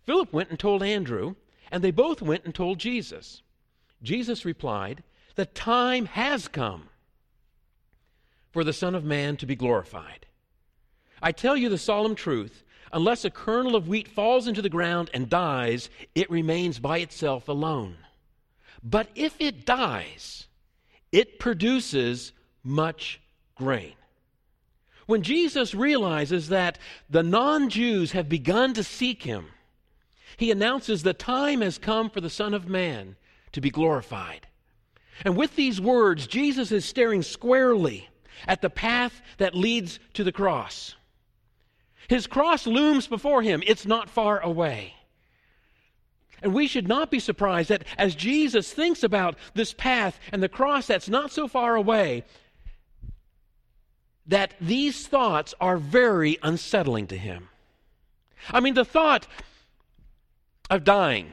Philip 0.04 0.34
went 0.34 0.50
and 0.50 0.58
told 0.58 0.82
Andrew, 0.82 1.36
and 1.72 1.84
they 1.84 1.92
both 1.92 2.22
went 2.22 2.46
and 2.46 2.56
told 2.56 2.80
Jesus. 2.80 3.44
Jesus 4.02 4.46
replied, 4.46 5.04
The 5.36 5.46
time 5.46 6.06
has 6.08 6.48
come 6.48 6.90
for 8.52 8.64
the 8.64 8.74
Son 8.74 8.96
of 8.96 9.04
Man 9.04 9.38
to 9.38 9.46
be 9.46 9.56
glorified. 9.56 10.26
I 11.22 11.32
tell 11.32 11.58
you 11.58 11.70
the 11.70 11.78
solemn 11.78 12.16
truth 12.16 12.64
unless 12.92 13.26
a 13.26 13.30
kernel 13.30 13.76
of 13.76 13.88
wheat 13.88 14.08
falls 14.08 14.48
into 14.48 14.62
the 14.62 14.70
ground 14.70 15.10
and 15.14 15.30
dies, 15.30 15.90
it 16.16 16.30
remains 16.30 16.80
by 16.80 17.00
itself 17.00 17.48
alone. 17.48 17.96
But 18.84 19.10
if 19.16 19.40
it 19.40 19.66
dies, 19.66 20.48
it 21.12 21.40
produces 21.40 22.32
much 22.64 23.20
grain. 23.56 23.94
When 25.06 25.24
Jesus 25.24 25.74
realizes 25.74 26.50
that 26.50 26.78
the 27.10 27.24
non 27.24 27.70
Jews 27.70 28.12
have 28.12 28.30
begun 28.30 28.74
to 28.76 28.84
seek 28.84 29.24
him, 29.24 29.48
he 30.38 30.52
announces 30.52 31.04
the 31.04 31.14
time 31.14 31.62
has 31.62 31.78
come 31.78 32.10
for 32.10 32.22
the 32.22 32.30
Son 32.30 32.54
of 32.54 32.70
Man 32.70 33.16
to 33.52 33.62
be 33.62 33.72
glorified. 33.72 34.48
And 35.26 35.36
with 35.36 35.56
these 35.56 35.82
words, 35.82 36.28
Jesus 36.28 36.72
is 36.72 36.86
staring 36.86 37.24
squarely 37.24 38.08
at 38.48 38.62
the 38.62 38.70
path 38.70 39.22
that 39.38 39.56
leads 39.56 40.00
to 40.14 40.24
the 40.24 40.32
cross. 40.32 40.96
His 42.08 42.28
cross 42.28 42.66
looms 42.66 43.08
before 43.08 43.42
him, 43.42 43.64
it's 43.68 43.86
not 43.86 44.10
far 44.10 44.40
away. 44.40 44.96
And 46.42 46.54
we 46.54 46.68
should 46.68 46.88
not 46.88 47.12
be 47.12 47.20
surprised 47.20 47.70
that 47.70 47.84
as 47.98 48.16
Jesus 48.16 48.72
thinks 48.72 49.04
about 49.04 49.36
this 49.54 49.74
path 49.74 50.20
and 50.32 50.42
the 50.42 50.50
cross 50.50 50.88
that's 50.88 51.10
not 51.10 51.32
so 51.32 51.48
far 51.48 51.76
away, 51.76 52.24
that 54.26 54.54
these 54.62 55.08
thoughts 55.08 55.54
are 55.60 55.78
very 55.78 56.38
unsettling 56.42 57.08
to 57.08 57.18
him. 57.18 57.50
I 58.52 58.60
mean, 58.60 58.74
the 58.74 58.86
thought 58.86 59.28
of 60.70 60.84
dying, 60.84 61.32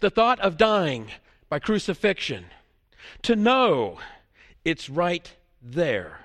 the 0.00 0.10
thought 0.10 0.38
of 0.40 0.56
dying 0.56 1.10
by 1.48 1.58
crucifixion, 1.58 2.46
to 3.22 3.34
know 3.34 3.98
it's 4.64 4.90
right 4.90 5.32
there. 5.72 6.20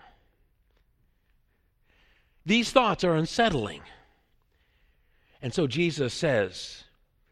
These 2.46 2.72
thoughts 2.72 3.04
are 3.04 3.16
unsettling. 3.16 3.82
And 5.42 5.54
so 5.54 5.68
Jesus 5.68 6.14
says, 6.14 6.84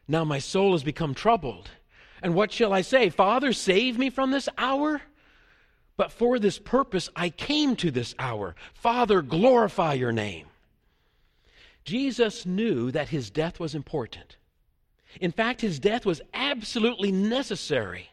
Now 0.08 0.24
my 0.24 0.39
soul 0.39 0.74
has 0.74 0.84
become 0.84 1.13
troubled. 1.13 1.70
And 2.22 2.36
what 2.36 2.51
shall 2.51 2.74
I 2.74 2.82
say? 2.82 3.10
Father, 3.10 3.54
save 3.54 3.98
me 3.98 4.10
from 4.10 4.32
this 4.32 4.50
hour? 4.58 5.01
But 5.98 6.12
for 6.12 6.39
this 6.39 6.60
purpose 6.60 7.10
I 7.16 7.30
came 7.30 7.75
to 7.78 7.92
this 7.92 8.16
hour. 8.20 8.56
Father, 8.74 9.22
glorify 9.22 9.94
your 9.94 10.12
name. 10.12 10.48
Jesus 11.84 12.46
knew 12.46 12.92
that 12.92 13.10
his 13.10 13.30
death 13.30 13.60
was 13.60 13.74
important. 13.74 14.38
In 15.20 15.32
fact, 15.32 15.62
his 15.62 15.80
death 15.80 16.06
was 16.06 16.22
absolutely 16.34 17.12
necessary. 17.12 18.10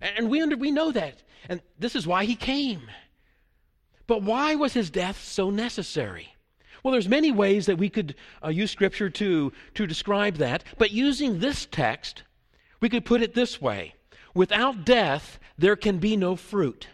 And 0.00 0.30
we, 0.30 0.40
under, 0.40 0.56
we 0.56 0.70
know 0.70 0.92
that. 0.92 1.22
And 1.48 1.60
this 1.78 1.96
is 1.96 2.06
why 2.06 2.24
he 2.24 2.36
came. 2.36 2.82
But 4.06 4.22
why 4.22 4.54
was 4.54 4.72
his 4.72 4.90
death 4.90 5.22
so 5.22 5.50
necessary? 5.50 6.34
Well, 6.82 6.92
there's 6.92 7.08
many 7.08 7.30
ways 7.30 7.66
that 7.66 7.78
we 7.78 7.88
could 7.88 8.16
uh, 8.44 8.48
use 8.48 8.70
Scripture 8.70 9.08
to, 9.10 9.52
to 9.74 9.86
describe 9.86 10.36
that, 10.36 10.64
but 10.78 10.90
using 10.90 11.38
this 11.38 11.66
text, 11.70 12.24
we 12.80 12.88
could 12.88 13.04
put 13.04 13.22
it 13.22 13.34
this 13.34 13.60
way 13.60 13.94
Without 14.34 14.84
death, 14.84 15.38
there 15.58 15.76
can 15.76 15.98
be 15.98 16.16
no 16.16 16.36
fruit. 16.36 16.88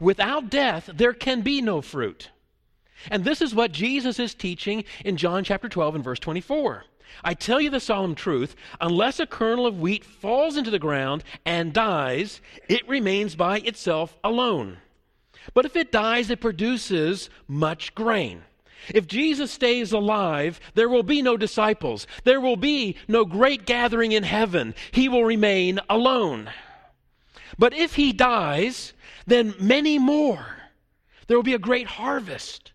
Without 0.00 0.50
death, 0.50 0.90
there 0.94 1.12
can 1.12 1.42
be 1.42 1.60
no 1.60 1.80
fruit. 1.80 2.30
And 3.10 3.24
this 3.24 3.42
is 3.42 3.54
what 3.54 3.72
Jesus 3.72 4.18
is 4.18 4.34
teaching 4.34 4.84
in 5.04 5.16
John 5.16 5.44
chapter 5.44 5.68
12 5.68 5.96
and 5.96 6.04
verse 6.04 6.18
24. 6.18 6.84
I 7.22 7.34
tell 7.34 7.60
you 7.60 7.70
the 7.70 7.80
solemn 7.80 8.14
truth 8.14 8.56
unless 8.80 9.20
a 9.20 9.26
kernel 9.26 9.66
of 9.66 9.80
wheat 9.80 10.04
falls 10.04 10.56
into 10.56 10.70
the 10.70 10.78
ground 10.78 11.22
and 11.44 11.72
dies, 11.72 12.40
it 12.68 12.88
remains 12.88 13.34
by 13.34 13.58
itself 13.58 14.16
alone. 14.24 14.78
But 15.52 15.66
if 15.66 15.76
it 15.76 15.92
dies, 15.92 16.30
it 16.30 16.40
produces 16.40 17.28
much 17.46 17.94
grain. 17.94 18.42
If 18.88 19.06
Jesus 19.06 19.50
stays 19.50 19.92
alive, 19.92 20.60
there 20.74 20.88
will 20.88 21.02
be 21.02 21.22
no 21.22 21.36
disciples. 21.36 22.06
There 22.24 22.40
will 22.40 22.56
be 22.56 22.96
no 23.08 23.24
great 23.24 23.66
gathering 23.66 24.12
in 24.12 24.22
heaven. 24.22 24.74
He 24.92 25.08
will 25.08 25.24
remain 25.24 25.80
alone. 25.88 26.50
But 27.58 27.72
if 27.72 27.94
he 27.94 28.12
dies, 28.12 28.92
then 29.26 29.54
many 29.58 29.98
more. 29.98 30.46
There 31.26 31.36
will 31.36 31.44
be 31.44 31.54
a 31.54 31.58
great 31.58 31.86
harvest. 31.86 32.72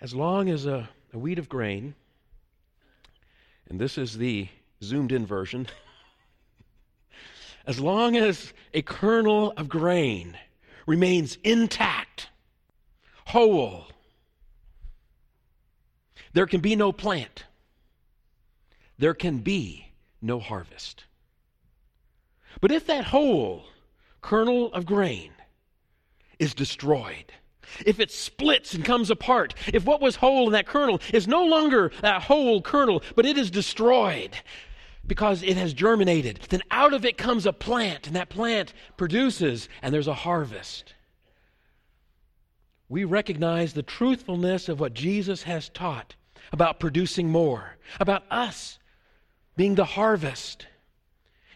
As 0.00 0.14
long 0.14 0.48
as 0.48 0.66
a, 0.66 0.88
a 1.12 1.18
wheat 1.18 1.38
of 1.38 1.48
grain, 1.48 1.94
and 3.68 3.80
this 3.80 3.98
is 3.98 4.18
the 4.18 4.48
zoomed 4.82 5.12
in 5.12 5.26
version. 5.26 5.66
as 7.68 7.78
long 7.78 8.16
as 8.16 8.54
a 8.72 8.80
kernel 8.80 9.52
of 9.58 9.68
grain 9.68 10.36
remains 10.86 11.36
intact, 11.44 12.30
whole, 13.26 13.84
there 16.32 16.46
can 16.46 16.62
be 16.62 16.74
no 16.74 16.92
plant. 16.92 17.44
There 18.96 19.12
can 19.12 19.38
be 19.38 19.92
no 20.22 20.40
harvest. 20.40 21.04
But 22.62 22.72
if 22.72 22.86
that 22.86 23.04
whole 23.04 23.66
kernel 24.22 24.72
of 24.72 24.86
grain 24.86 25.32
is 26.38 26.54
destroyed, 26.54 27.32
if 27.84 28.00
it 28.00 28.10
splits 28.10 28.72
and 28.72 28.82
comes 28.82 29.10
apart, 29.10 29.54
if 29.74 29.84
what 29.84 30.00
was 30.00 30.16
whole 30.16 30.46
in 30.46 30.52
that 30.52 30.66
kernel 30.66 31.02
is 31.12 31.28
no 31.28 31.44
longer 31.44 31.92
that 32.00 32.22
whole 32.22 32.62
kernel, 32.62 33.02
but 33.14 33.26
it 33.26 33.36
is 33.36 33.50
destroyed, 33.50 34.30
because 35.08 35.42
it 35.42 35.56
has 35.56 35.72
germinated. 35.72 36.40
Then 36.48 36.62
out 36.70 36.94
of 36.94 37.04
it 37.04 37.18
comes 37.18 37.46
a 37.46 37.52
plant, 37.52 38.06
and 38.06 38.14
that 38.14 38.28
plant 38.28 38.72
produces, 38.96 39.68
and 39.82 39.92
there's 39.92 40.06
a 40.06 40.14
harvest. 40.14 40.94
We 42.88 43.04
recognize 43.04 43.72
the 43.72 43.82
truthfulness 43.82 44.68
of 44.68 44.78
what 44.78 44.94
Jesus 44.94 45.42
has 45.42 45.68
taught 45.68 46.14
about 46.52 46.80
producing 46.80 47.28
more, 47.30 47.76
about 47.98 48.24
us 48.30 48.78
being 49.56 49.74
the 49.74 49.84
harvest. 49.84 50.66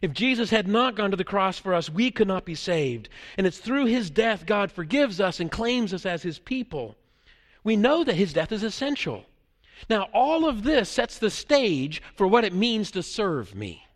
If 0.02 0.12
Jesus 0.12 0.50
had 0.50 0.66
not 0.66 0.96
gone 0.96 1.12
to 1.12 1.16
the 1.16 1.24
cross 1.24 1.58
for 1.58 1.74
us, 1.74 1.88
we 1.88 2.10
could 2.10 2.26
not 2.26 2.44
be 2.44 2.56
saved. 2.56 3.08
And 3.38 3.46
it's 3.46 3.58
through 3.58 3.86
his 3.86 4.10
death 4.10 4.44
God 4.44 4.72
forgives 4.72 5.20
us 5.20 5.38
and 5.38 5.50
claims 5.50 5.94
us 5.94 6.04
as 6.04 6.22
his 6.22 6.38
people. 6.38 6.96
We 7.62 7.76
know 7.76 8.02
that 8.02 8.16
his 8.16 8.32
death 8.32 8.50
is 8.50 8.64
essential. 8.64 9.24
Now, 9.88 10.08
all 10.12 10.48
of 10.48 10.62
this 10.62 10.88
sets 10.88 11.18
the 11.18 11.30
stage 11.30 12.00
for 12.14 12.26
what 12.26 12.44
it 12.44 12.52
means 12.52 12.90
to 12.92 13.02
serve 13.02 13.54
me. 13.54 13.86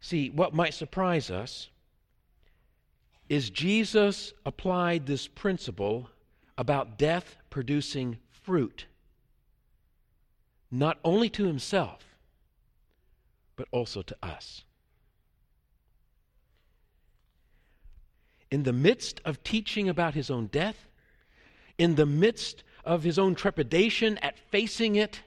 See, 0.00 0.30
what 0.30 0.54
might 0.54 0.74
surprise 0.74 1.30
us 1.30 1.70
is 3.28 3.48
Jesus 3.50 4.34
applied 4.44 5.06
this 5.06 5.26
principle 5.26 6.10
about 6.58 6.98
death 6.98 7.36
producing 7.50 8.18
fruit, 8.30 8.86
not 10.70 10.98
only 11.04 11.30
to 11.30 11.46
himself, 11.46 12.04
but 13.56 13.66
also 13.70 14.02
to 14.02 14.16
us. 14.22 14.64
In 18.50 18.64
the 18.64 18.72
midst 18.72 19.20
of 19.24 19.42
teaching 19.42 19.88
about 19.88 20.14
his 20.14 20.30
own 20.30 20.46
death, 20.46 20.86
in 21.78 21.94
the 21.94 22.06
midst 22.06 22.62
of 22.84 23.02
his 23.02 23.18
own 23.18 23.34
trepidation 23.34 24.18
at 24.18 24.38
facing 24.38 24.96
it, 24.96 25.20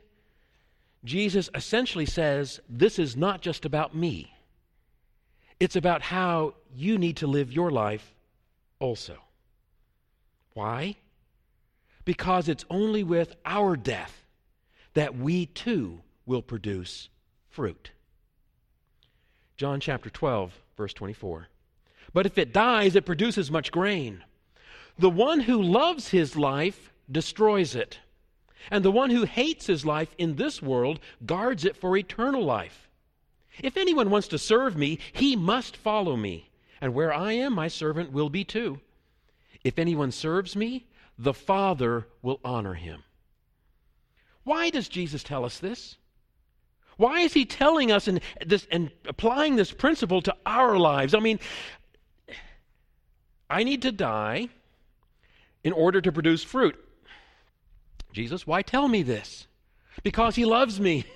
Jesus 1.03 1.49
essentially 1.55 2.05
says, 2.05 2.59
This 2.69 2.99
is 2.99 3.15
not 3.15 3.41
just 3.41 3.65
about 3.65 3.95
me. 3.95 4.33
It's 5.59 5.75
about 5.75 6.01
how 6.01 6.53
you 6.75 6.97
need 6.97 7.17
to 7.17 7.27
live 7.27 7.51
your 7.51 7.71
life 7.71 8.13
also. 8.79 9.17
Why? 10.53 10.95
Because 12.05 12.47
it's 12.47 12.65
only 12.69 13.03
with 13.03 13.35
our 13.45 13.75
death 13.75 14.25
that 14.93 15.17
we 15.17 15.45
too 15.47 16.01
will 16.25 16.41
produce 16.41 17.09
fruit. 17.49 17.91
John 19.55 19.79
chapter 19.79 20.09
12, 20.09 20.53
verse 20.75 20.93
24. 20.93 21.47
But 22.13 22.25
if 22.25 22.37
it 22.37 22.53
dies, 22.53 22.95
it 22.95 23.05
produces 23.05 23.51
much 23.51 23.71
grain. 23.71 24.23
The 24.99 25.09
one 25.09 25.41
who 25.41 25.61
loves 25.61 26.09
his 26.09 26.35
life 26.35 26.91
destroys 27.11 27.75
it, 27.75 27.99
and 28.71 28.83
the 28.83 28.91
one 28.91 29.09
who 29.09 29.23
hates 29.23 29.67
his 29.67 29.85
life 29.85 30.13
in 30.17 30.35
this 30.35 30.61
world 30.61 30.99
guards 31.25 31.65
it 31.65 31.77
for 31.77 31.95
eternal 31.95 32.43
life. 32.43 32.89
If 33.63 33.77
anyone 33.77 34.09
wants 34.09 34.27
to 34.29 34.37
serve 34.37 34.75
me, 34.77 34.99
he 35.13 35.35
must 35.35 35.77
follow 35.77 36.15
me, 36.15 36.49
and 36.81 36.93
where 36.93 37.13
I 37.13 37.33
am, 37.33 37.53
my 37.53 37.67
servant 37.67 38.11
will 38.11 38.29
be 38.29 38.43
too. 38.43 38.79
If 39.63 39.79
anyone 39.79 40.11
serves 40.11 40.55
me, 40.55 40.85
the 41.17 41.33
Father 41.33 42.07
will 42.21 42.39
honor 42.43 42.75
him. 42.75 43.03
Why 44.43 44.69
does 44.69 44.87
Jesus 44.87 45.23
tell 45.23 45.43
us 45.43 45.59
this? 45.59 45.97
Why 46.97 47.21
is 47.21 47.33
he 47.33 47.45
telling 47.45 47.91
us 47.91 48.07
and, 48.07 48.21
this, 48.45 48.67
and 48.71 48.91
applying 49.05 49.55
this 49.55 49.71
principle 49.71 50.21
to 50.23 50.35
our 50.45 50.77
lives? 50.77 51.13
I 51.13 51.19
mean, 51.19 51.39
I 53.49 53.63
need 53.63 53.83
to 53.83 53.91
die 53.91 54.49
in 55.63 55.73
order 55.73 56.01
to 56.01 56.11
produce 56.11 56.43
fruit. 56.43 56.75
Jesus, 58.17 58.47
why 58.47 58.63
tell 58.63 58.87
me 58.87 59.03
this? 59.03 59.45
Because 60.01 60.35
he 60.35 60.43
loves 60.43 60.79
me. 60.79 61.05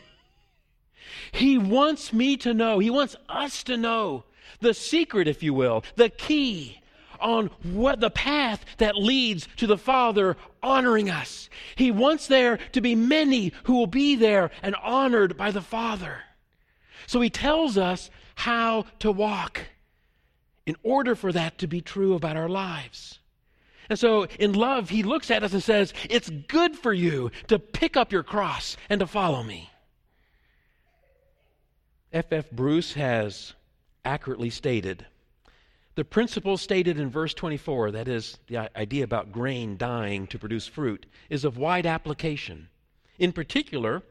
He 1.34 1.58
wants 1.58 2.13
me 2.13 2.38
to 2.38 2.53
know, 2.53 2.79
he 2.79 2.89
wants 2.89 3.15
us 3.27 3.63
to 3.63 3.75
know 3.75 4.24
the 4.60 4.74
secret, 4.74 5.27
if 5.27 5.41
you 5.41 5.53
will, 5.53 5.84
the 5.96 6.10
key 6.10 6.79
on 7.20 7.48
what 7.63 8.00
the 8.00 8.10
path 8.10 8.63
that 8.77 8.96
leads 8.96 9.48
to 9.58 9.65
the 9.65 9.77
Father 9.77 10.38
honoring 10.62 11.10
us. 11.10 11.50
He 11.75 11.89
wants 11.89 12.27
there 12.27 12.58
to 12.74 12.81
be 12.81 12.96
many 12.96 13.51
who 13.63 13.75
will 13.75 13.88
be 13.88 14.15
there 14.15 14.51
and 14.62 14.75
honored 14.75 15.36
by 15.36 15.51
the 15.51 15.62
Father. 15.62 16.20
So 17.08 17.20
he 17.20 17.29
tells 17.29 17.77
us 17.77 18.10
how 18.36 18.86
to 19.00 19.12
walk 19.12 19.62
in 20.65 20.75
order 20.84 21.15
for 21.15 21.31
that 21.31 21.58
to 21.58 21.67
be 21.67 21.81
true 21.81 22.13
about 22.13 22.38
our 22.38 22.50
lives. 22.50 23.21
And 23.92 24.00
so, 24.00 24.24
in 24.40 24.54
love, 24.54 24.90
he 24.90 25.04
looks 25.04 25.30
at 25.30 25.44
us 25.44 25.52
and 25.52 25.62
says, 25.62 25.94
It's 26.10 26.30
good 26.30 26.78
for 26.78 26.94
you 26.94 27.30
to 27.48 27.60
pick 27.60 27.98
up 27.98 28.14
your 28.14 28.24
cross 28.24 28.78
and 28.90 29.02
to 29.02 29.06
follow 29.06 29.44
me. 29.44 29.70
F. 32.14 32.32
F. 32.32 32.50
Bruce 32.52 32.94
has 32.94 33.54
accurately 34.06 34.50
stated 34.50 35.06
the 35.96 36.06
principle 36.06 36.58
stated 36.58 36.98
in 36.98 37.10
verse 37.10 37.34
24, 37.34 37.92
that 37.92 38.08
is, 38.08 38.38
the 38.48 38.70
idea 38.78 39.04
about 39.04 39.34
grain 39.34 39.76
dying 39.76 40.26
to 40.28 40.40
produce 40.40 40.68
fruit, 40.68 41.06
is 41.30 41.44
of 41.44 41.58
wide 41.58 41.86
application. 41.86 42.70
In 43.20 43.34
particular, 43.34 44.04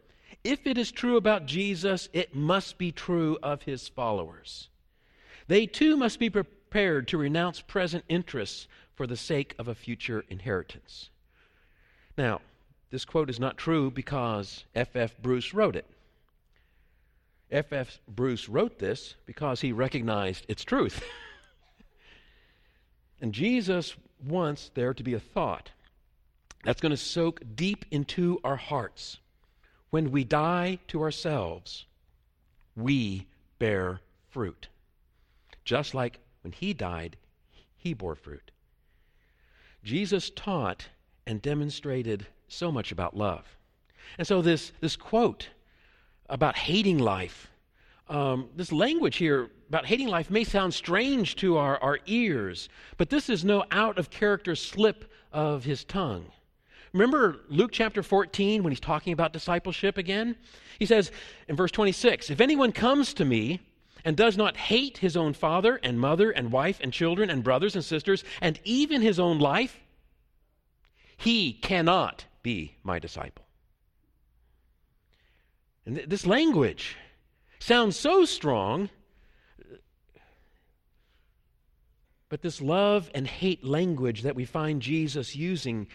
if 0.45 0.67
it 0.67 0.77
is 0.77 0.93
true 0.93 1.17
about 1.17 1.47
Jesus, 1.47 2.11
it 2.13 2.35
must 2.35 2.77
be 2.77 2.93
true 2.93 3.39
of 3.43 3.63
his 3.63 3.89
followers. 3.89 4.69
They 5.49 5.65
too 5.65 5.97
must 5.97 6.19
be 6.19 6.29
prepared 6.29 7.09
to 7.09 7.17
renounce 7.17 7.63
present 7.63 8.05
interests 8.11 8.69
for 9.01 9.07
the 9.07 9.17
sake 9.17 9.55
of 9.59 9.67
a 9.67 9.75
future 9.75 10.27
inheritance. 10.29 11.09
Now, 12.19 12.43
this 12.91 13.07
quote 13.07 13.31
is 13.31 13.41
not 13.41 13.57
true 13.57 13.91
because 13.91 14.65
F. 14.75 14.95
F. 14.95 15.17
Bruce 15.23 15.55
wrote 15.55 15.75
it. 15.75 15.87
F. 17.51 17.73
F. 17.73 17.99
Bruce 18.07 18.47
wrote 18.47 18.79
this 18.79 19.15
because 19.25 19.63
he 19.63 19.73
recognized 19.73 20.45
its 20.49 20.65
truth. 20.65 21.03
And 23.23 23.33
Jesus 23.33 23.97
wants 24.23 24.71
there 24.75 24.93
to 24.93 25.03
be 25.03 25.15
a 25.15 25.21
thought 25.21 25.71
that's 26.63 26.83
going 26.83 26.91
to 26.91 26.97
soak 26.99 27.41
deep 27.55 27.87
into 27.91 28.39
our 28.45 28.57
hearts. 28.57 29.17
When 29.89 30.11
we 30.11 30.25
die 30.25 30.79
to 30.89 31.01
ourselves, 31.01 31.87
we 32.77 33.27
bear 33.59 34.01
fruit. 34.29 34.69
Just 35.65 35.95
like 35.95 36.19
when 36.43 36.53
he 36.53 36.75
died, 36.75 37.17
he 37.79 37.95
bore 37.95 38.15
fruit. 38.15 38.51
Jesus 39.83 40.31
taught 40.31 40.89
and 41.27 41.41
demonstrated 41.41 42.27
so 42.49 42.71
much 42.71 42.93
about 42.93 43.17
love. 43.17 43.45
And 44.19 44.27
so, 44.27 44.43
this, 44.43 44.73
this 44.81 44.97
quote 44.97 45.49
about 46.29 46.57
hating 46.57 46.99
life, 46.99 47.51
um, 48.09 48.49
this 48.57 48.73
language 48.73 49.17
here 49.17 49.51
about 49.69 49.87
hating 49.87 50.09
life 50.09 50.31
may 50.31 50.43
sound 50.43 50.75
strange 50.75 51.37
to 51.37 51.57
our, 51.57 51.79
our 51.79 52.01
ears, 52.07 52.69
but 52.97 53.09
this 53.09 53.31
is 53.31 53.45
no 53.45 53.65
out 53.71 53.99
of 53.99 54.11
character 54.11 54.57
slip 54.57 55.11
of 55.33 55.65
his 55.65 55.85
tongue. 55.85 56.27
Remember 56.93 57.37
Luke 57.49 57.71
chapter 57.73 58.03
14 58.03 58.65
when 58.65 58.73
he's 58.73 58.81
talking 58.81 59.13
about 59.13 59.33
discipleship 59.33 59.97
again? 59.97 60.35
He 60.81 60.87
says 60.87 61.13
in 61.47 61.55
verse 61.55 61.71
26 61.71 62.31
If 62.31 62.41
anyone 62.41 62.73
comes 62.73 63.15
to 63.15 63.25
me 63.25 63.61
and 64.05 64.17
does 64.17 64.37
not 64.37 64.57
hate 64.57 64.99
his 64.99 65.17
own 65.17 65.33
father 65.33 65.81
and 65.83 66.01
mother 66.01 66.31
and 66.31 66.53
wife 66.53 66.79
and 66.83 66.93
children 66.93 67.31
and 67.31 67.45
brothers 67.45 67.75
and 67.75 67.85
sisters 67.85 68.25
and 68.41 68.59
even 68.65 69.03
his 69.03 69.19
own 69.19 69.39
life, 69.39 69.81
he 71.17 71.53
cannot 71.53 72.25
be 72.43 72.77
my 72.83 72.99
disciple. 72.99 73.45
And 75.85 75.97
th- 75.97 76.09
this 76.09 76.27
language 76.27 76.97
sounds 77.59 77.97
so 77.97 78.25
strong 78.25 78.89
But 82.31 82.43
this 82.43 82.63
love 82.63 83.11
and 83.13 83.27
hate 83.27 83.63
language 83.63 84.23
that 84.23 84.37
we 84.37 84.47
find 84.47 84.81
Jesus 84.81 85.37
using 85.37 85.89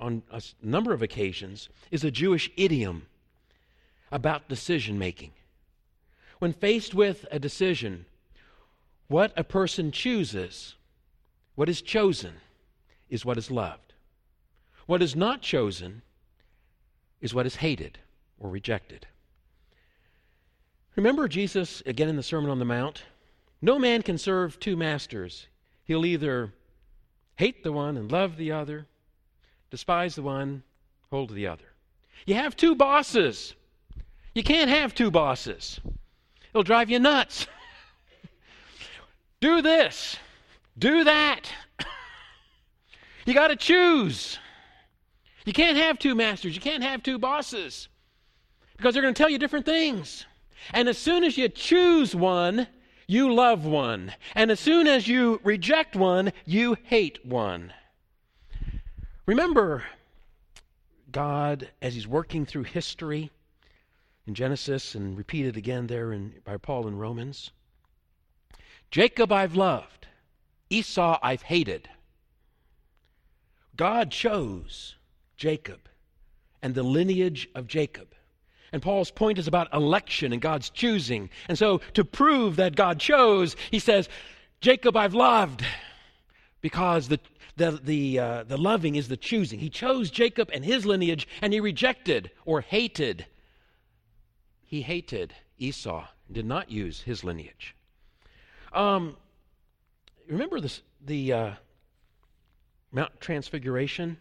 on 0.00 0.22
a 0.32 0.42
number 0.62 0.92
of 0.92 1.02
occasions 1.02 1.68
is 1.90 2.02
a 2.02 2.10
Jewish 2.10 2.50
idiom 2.56 3.06
about 4.10 4.48
decision 4.48 4.98
making. 4.98 5.32
When 6.38 6.52
faced 6.52 6.94
with 6.94 7.26
a 7.30 7.38
decision, 7.38 8.06
what 9.08 9.32
a 9.36 9.44
person 9.44 9.90
chooses, 9.90 10.74
what 11.54 11.68
is 11.68 11.80
chosen, 11.80 12.34
is 13.08 13.24
what 13.24 13.38
is 13.38 13.50
loved. 13.50 13.94
What 14.86 15.02
is 15.02 15.16
not 15.16 15.42
chosen 15.42 16.02
is 17.20 17.34
what 17.34 17.46
is 17.46 17.56
hated 17.56 17.98
or 18.38 18.50
rejected. 18.50 19.06
Remember 20.94 21.28
Jesus 21.28 21.82
again 21.86 22.08
in 22.08 22.16
the 22.16 22.22
Sermon 22.22 22.50
on 22.50 22.58
the 22.58 22.64
Mount? 22.64 23.02
No 23.62 23.78
man 23.78 24.02
can 24.02 24.18
serve 24.18 24.58
two 24.58 24.76
masters. 24.76 25.46
He'll 25.84 26.06
either 26.06 26.52
hate 27.36 27.62
the 27.62 27.72
one 27.72 27.96
and 27.96 28.10
love 28.10 28.36
the 28.36 28.52
other, 28.52 28.86
despise 29.70 30.14
the 30.14 30.22
one, 30.22 30.62
hold 31.10 31.30
the 31.30 31.46
other. 31.46 31.64
You 32.26 32.34
have 32.34 32.56
two 32.56 32.74
bosses. 32.74 33.54
You 34.34 34.42
can't 34.42 34.70
have 34.70 34.94
two 34.94 35.10
bosses. 35.10 35.80
It'll 36.56 36.64
drive 36.64 36.88
you 36.88 36.98
nuts. 36.98 37.46
do 39.42 39.60
this, 39.60 40.16
do 40.78 41.04
that. 41.04 41.52
you 43.26 43.34
got 43.34 43.48
to 43.48 43.56
choose. 43.56 44.38
You 45.44 45.52
can't 45.52 45.76
have 45.76 45.98
two 45.98 46.14
masters. 46.14 46.54
You 46.54 46.62
can't 46.62 46.82
have 46.82 47.02
two 47.02 47.18
bosses 47.18 47.88
because 48.74 48.94
they're 48.94 49.02
going 49.02 49.12
to 49.12 49.18
tell 49.18 49.28
you 49.28 49.38
different 49.38 49.66
things. 49.66 50.24
And 50.72 50.88
as 50.88 50.96
soon 50.96 51.24
as 51.24 51.36
you 51.36 51.50
choose 51.50 52.16
one, 52.16 52.68
you 53.06 53.34
love 53.34 53.66
one. 53.66 54.14
And 54.34 54.50
as 54.50 54.58
soon 54.58 54.86
as 54.86 55.06
you 55.06 55.42
reject 55.44 55.94
one, 55.94 56.32
you 56.46 56.78
hate 56.84 57.22
one. 57.22 57.70
Remember 59.26 59.84
God 61.12 61.68
as 61.82 61.92
He's 61.92 62.08
working 62.08 62.46
through 62.46 62.62
history 62.62 63.30
in 64.26 64.34
Genesis 64.34 64.94
and 64.94 65.16
repeated 65.16 65.56
again 65.56 65.86
there 65.86 66.12
in, 66.12 66.34
by 66.44 66.56
Paul 66.56 66.86
in 66.86 66.98
Romans. 66.98 67.50
Jacob 68.90 69.32
I've 69.32 69.56
loved, 69.56 70.06
Esau 70.70 71.18
I've 71.22 71.42
hated. 71.42 71.88
God 73.76 74.10
chose 74.10 74.96
Jacob 75.36 75.80
and 76.62 76.74
the 76.74 76.82
lineage 76.82 77.48
of 77.54 77.66
Jacob 77.66 78.16
and 78.72 78.82
Paul's 78.82 79.10
point 79.10 79.38
is 79.38 79.46
about 79.46 79.72
election 79.72 80.32
and 80.32 80.42
God's 80.42 80.70
choosing. 80.70 81.30
And 81.48 81.58
so, 81.58 81.78
to 81.94 82.04
prove 82.04 82.56
that 82.56 82.76
God 82.76 82.98
chose, 82.98 83.56
he 83.70 83.78
says, 83.78 84.08
Jacob 84.60 84.96
I've 84.96 85.14
loved 85.14 85.64
because 86.60 87.08
the, 87.08 87.20
the, 87.56 87.80
the, 87.82 88.18
uh, 88.18 88.42
the 88.44 88.58
loving 88.58 88.96
is 88.96 89.08
the 89.08 89.16
choosing. 89.16 89.60
He 89.60 89.70
chose 89.70 90.10
Jacob 90.10 90.50
and 90.52 90.64
his 90.64 90.84
lineage, 90.84 91.28
and 91.40 91.52
he 91.52 91.60
rejected 91.60 92.30
or 92.44 92.60
hated. 92.60 93.26
He 94.66 94.82
hated 94.82 95.32
Esau, 95.58 96.06
did 96.30 96.44
not 96.44 96.70
use 96.70 97.00
his 97.00 97.22
lineage. 97.22 97.74
Um, 98.72 99.16
remember 100.28 100.60
this, 100.60 100.82
the 101.04 101.32
uh, 101.32 101.50
Mount 102.90 103.20
Transfiguration? 103.20 104.18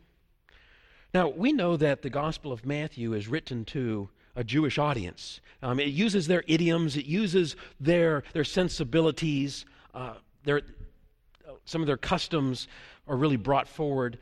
Now, 1.13 1.29
we 1.29 1.51
know 1.51 1.77
that 1.77 2.03
the 2.03 2.09
Gospel 2.09 2.51
of 2.51 2.65
Matthew 2.65 3.13
is 3.13 3.27
written 3.27 3.65
to 3.65 4.09
a 4.35 4.43
Jewish 4.43 4.77
audience. 4.77 5.39
Um, 5.63 5.79
it 5.79 5.87
uses 5.87 6.27
their 6.27 6.43
idioms, 6.47 6.95
it 6.95 7.05
uses 7.05 7.55
their, 7.79 8.23
their 8.33 8.43
sensibilities, 8.43 9.65
uh, 9.93 10.15
their, 10.43 10.61
some 11.65 11.81
of 11.81 11.87
their 11.87 11.97
customs 11.97 12.67
are 13.07 13.15
really 13.15 13.37
brought 13.37 13.67
forward. 13.67 14.19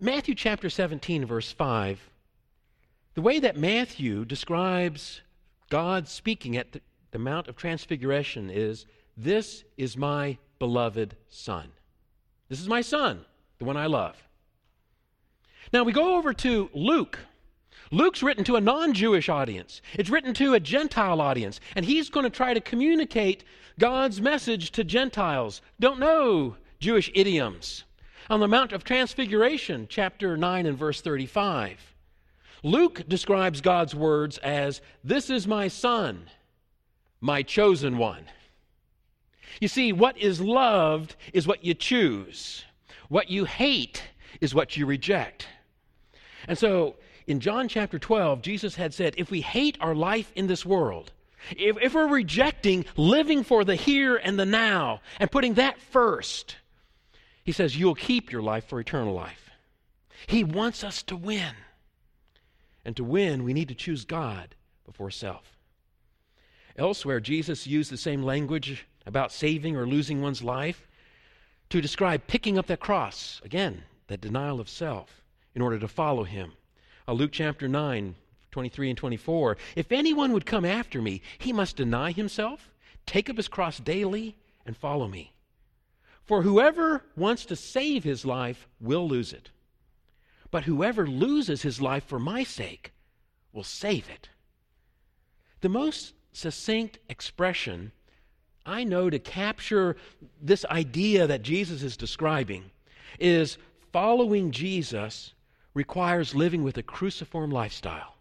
Matthew 0.00 0.34
chapter 0.34 0.68
17, 0.68 1.24
verse 1.24 1.52
5, 1.52 2.10
the 3.14 3.22
way 3.22 3.38
that 3.38 3.56
Matthew 3.56 4.24
describes 4.24 5.20
God 5.72 6.06
speaking 6.06 6.58
at 6.58 6.72
the, 6.72 6.82
the 7.12 7.18
Mount 7.18 7.48
of 7.48 7.56
Transfiguration 7.56 8.50
is, 8.50 8.84
This 9.16 9.64
is 9.78 9.96
my 9.96 10.36
beloved 10.58 11.16
Son. 11.30 11.72
This 12.50 12.60
is 12.60 12.68
my 12.68 12.82
Son, 12.82 13.24
the 13.58 13.64
one 13.64 13.78
I 13.78 13.86
love. 13.86 14.14
Now 15.72 15.82
we 15.82 15.92
go 15.94 16.18
over 16.18 16.34
to 16.34 16.68
Luke. 16.74 17.20
Luke's 17.90 18.22
written 18.22 18.44
to 18.44 18.56
a 18.56 18.60
non 18.60 18.92
Jewish 18.92 19.30
audience, 19.30 19.80
it's 19.94 20.10
written 20.10 20.34
to 20.34 20.52
a 20.52 20.60
Gentile 20.60 21.22
audience, 21.22 21.58
and 21.74 21.86
he's 21.86 22.10
going 22.10 22.24
to 22.24 22.28
try 22.28 22.52
to 22.52 22.60
communicate 22.60 23.42
God's 23.78 24.20
message 24.20 24.72
to 24.72 24.84
Gentiles. 24.84 25.62
Don't 25.80 25.98
know 25.98 26.56
Jewish 26.80 27.10
idioms. 27.14 27.84
On 28.28 28.40
the 28.40 28.46
Mount 28.46 28.72
of 28.72 28.84
Transfiguration, 28.84 29.86
chapter 29.88 30.36
9 30.36 30.66
and 30.66 30.76
verse 30.76 31.00
35, 31.00 31.91
Luke 32.62 33.02
describes 33.08 33.60
God's 33.60 33.94
words 33.94 34.38
as, 34.38 34.80
This 35.02 35.30
is 35.30 35.46
my 35.46 35.68
Son, 35.68 36.28
my 37.20 37.42
chosen 37.42 37.98
one. 37.98 38.24
You 39.60 39.68
see, 39.68 39.92
what 39.92 40.16
is 40.16 40.40
loved 40.40 41.16
is 41.32 41.46
what 41.46 41.64
you 41.64 41.74
choose, 41.74 42.64
what 43.08 43.30
you 43.30 43.44
hate 43.44 44.02
is 44.40 44.54
what 44.54 44.76
you 44.76 44.86
reject. 44.86 45.46
And 46.48 46.58
so, 46.58 46.96
in 47.26 47.40
John 47.40 47.68
chapter 47.68 47.98
12, 47.98 48.42
Jesus 48.42 48.74
had 48.74 48.92
said, 48.92 49.14
if 49.16 49.30
we 49.30 49.40
hate 49.40 49.78
our 49.80 49.94
life 49.94 50.32
in 50.34 50.46
this 50.46 50.66
world, 50.66 51.12
if, 51.56 51.76
if 51.80 51.94
we're 51.94 52.08
rejecting 52.08 52.84
living 52.96 53.44
for 53.44 53.64
the 53.64 53.76
here 53.76 54.16
and 54.16 54.38
the 54.38 54.46
now 54.46 55.00
and 55.20 55.30
putting 55.30 55.54
that 55.54 55.80
first, 55.80 56.56
he 57.44 57.52
says, 57.52 57.76
you'll 57.76 57.94
keep 57.94 58.32
your 58.32 58.42
life 58.42 58.68
for 58.68 58.80
eternal 58.80 59.14
life. 59.14 59.50
He 60.26 60.44
wants 60.44 60.82
us 60.82 61.02
to 61.04 61.16
win. 61.16 61.54
And 62.84 62.96
to 62.96 63.04
win, 63.04 63.44
we 63.44 63.52
need 63.52 63.68
to 63.68 63.74
choose 63.74 64.04
God 64.04 64.54
before 64.84 65.10
self. 65.10 65.56
Elsewhere, 66.76 67.20
Jesus 67.20 67.66
used 67.66 67.90
the 67.90 67.96
same 67.96 68.22
language 68.22 68.86
about 69.06 69.32
saving 69.32 69.76
or 69.76 69.86
losing 69.86 70.22
one's 70.22 70.42
life 70.42 70.88
to 71.70 71.80
describe 71.80 72.26
picking 72.26 72.58
up 72.58 72.66
that 72.66 72.80
cross, 72.80 73.40
again, 73.44 73.82
that 74.08 74.20
denial 74.20 74.60
of 74.60 74.68
self, 74.68 75.22
in 75.54 75.62
order 75.62 75.78
to 75.78 75.88
follow 75.88 76.24
him. 76.24 76.52
Uh, 77.06 77.12
Luke 77.12 77.32
chapter 77.32 77.68
9, 77.68 78.14
23 78.50 78.90
and 78.90 78.98
24. 78.98 79.56
If 79.76 79.90
anyone 79.92 80.32
would 80.32 80.46
come 80.46 80.64
after 80.64 81.00
me, 81.00 81.22
he 81.38 81.52
must 81.52 81.76
deny 81.76 82.12
himself, 82.12 82.70
take 83.06 83.28
up 83.28 83.36
his 83.36 83.48
cross 83.48 83.78
daily, 83.78 84.36
and 84.66 84.76
follow 84.76 85.08
me. 85.08 85.32
For 86.24 86.42
whoever 86.42 87.04
wants 87.16 87.44
to 87.46 87.56
save 87.56 88.04
his 88.04 88.24
life 88.24 88.68
will 88.80 89.08
lose 89.08 89.32
it. 89.32 89.50
But 90.52 90.64
whoever 90.64 91.08
loses 91.08 91.62
his 91.62 91.80
life 91.80 92.04
for 92.04 92.20
my 92.20 92.44
sake 92.44 92.92
will 93.52 93.64
save 93.64 94.08
it. 94.08 94.28
The 95.62 95.68
most 95.68 96.14
succinct 96.32 96.98
expression 97.08 97.90
I 98.64 98.84
know 98.84 99.10
to 99.10 99.18
capture 99.18 99.96
this 100.40 100.64
idea 100.66 101.26
that 101.26 101.42
Jesus 101.42 101.82
is 101.82 101.96
describing 101.96 102.70
is 103.18 103.58
following 103.92 104.52
Jesus 104.52 105.34
requires 105.74 106.34
living 106.34 106.62
with 106.62 106.76
a 106.78 106.82
cruciform 106.82 107.50
lifestyle. 107.50 108.14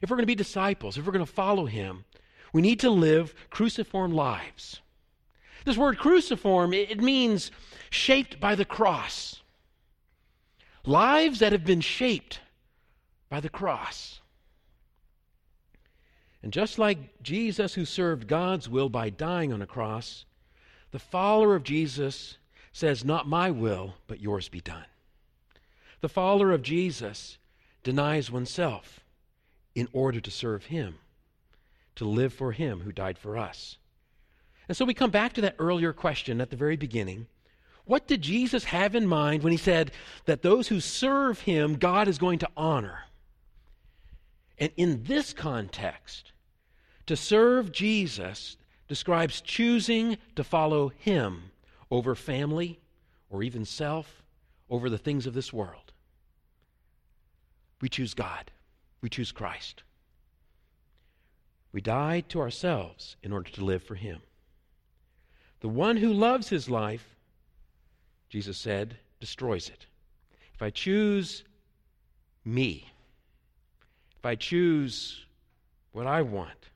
If 0.00 0.10
we're 0.10 0.16
going 0.16 0.24
to 0.24 0.26
be 0.26 0.34
disciples, 0.34 0.96
if 0.96 1.06
we're 1.06 1.12
going 1.12 1.24
to 1.24 1.32
follow 1.32 1.66
him, 1.66 2.04
we 2.52 2.62
need 2.62 2.80
to 2.80 2.90
live 2.90 3.34
cruciform 3.50 4.12
lives. 4.12 4.80
This 5.64 5.76
word 5.76 5.98
cruciform, 5.98 6.74
it 6.74 7.00
means 7.00 7.50
shaped 7.90 8.38
by 8.38 8.54
the 8.54 8.64
cross. 8.64 9.41
Lives 10.84 11.38
that 11.38 11.52
have 11.52 11.64
been 11.64 11.80
shaped 11.80 12.40
by 13.28 13.40
the 13.40 13.48
cross. 13.48 14.20
And 16.42 16.52
just 16.52 16.78
like 16.78 17.22
Jesus, 17.22 17.74
who 17.74 17.84
served 17.84 18.26
God's 18.26 18.68
will 18.68 18.88
by 18.88 19.10
dying 19.10 19.52
on 19.52 19.62
a 19.62 19.66
cross, 19.66 20.24
the 20.90 20.98
follower 20.98 21.54
of 21.54 21.62
Jesus 21.62 22.36
says, 22.72 23.04
Not 23.04 23.28
my 23.28 23.50
will, 23.50 23.94
but 24.06 24.20
yours 24.20 24.48
be 24.48 24.60
done. 24.60 24.84
The 26.00 26.08
follower 26.08 26.50
of 26.50 26.62
Jesus 26.62 27.38
denies 27.84 28.30
oneself 28.30 29.00
in 29.74 29.88
order 29.92 30.20
to 30.20 30.30
serve 30.30 30.66
him, 30.66 30.96
to 31.94 32.04
live 32.04 32.32
for 32.32 32.52
him 32.52 32.80
who 32.80 32.92
died 32.92 33.18
for 33.18 33.38
us. 33.38 33.78
And 34.68 34.76
so 34.76 34.84
we 34.84 34.94
come 34.94 35.10
back 35.10 35.32
to 35.34 35.40
that 35.42 35.56
earlier 35.58 35.92
question 35.92 36.40
at 36.40 36.50
the 36.50 36.56
very 36.56 36.76
beginning. 36.76 37.26
What 37.84 38.06
did 38.06 38.22
Jesus 38.22 38.64
have 38.64 38.94
in 38.94 39.06
mind 39.06 39.42
when 39.42 39.50
he 39.50 39.56
said 39.56 39.90
that 40.26 40.42
those 40.42 40.68
who 40.68 40.80
serve 40.80 41.40
him, 41.40 41.76
God 41.76 42.08
is 42.08 42.18
going 42.18 42.38
to 42.40 42.48
honor? 42.56 43.04
And 44.58 44.70
in 44.76 45.02
this 45.04 45.32
context, 45.32 46.32
to 47.06 47.16
serve 47.16 47.72
Jesus 47.72 48.56
describes 48.86 49.40
choosing 49.40 50.18
to 50.36 50.44
follow 50.44 50.88
him 50.88 51.50
over 51.90 52.14
family 52.14 52.78
or 53.28 53.42
even 53.42 53.64
self, 53.64 54.22
over 54.70 54.88
the 54.88 54.98
things 54.98 55.26
of 55.26 55.34
this 55.34 55.52
world. 55.52 55.92
We 57.80 57.88
choose 57.88 58.14
God. 58.14 58.50
We 59.00 59.08
choose 59.08 59.32
Christ. 59.32 59.82
We 61.72 61.80
die 61.80 62.20
to 62.28 62.40
ourselves 62.40 63.16
in 63.22 63.32
order 63.32 63.50
to 63.50 63.64
live 63.64 63.82
for 63.82 63.94
Him. 63.94 64.20
The 65.60 65.68
one 65.68 65.96
who 65.96 66.12
loves 66.12 66.48
his 66.48 66.68
life, 66.68 67.11
Jesus 68.32 68.56
said, 68.56 68.96
destroys 69.20 69.68
it. 69.68 69.84
If 70.54 70.62
I 70.62 70.70
choose 70.70 71.44
me, 72.46 72.90
if 74.16 74.24
I 74.24 74.36
choose 74.36 75.26
what 75.92 76.06
I 76.06 76.22
want, 76.22 76.70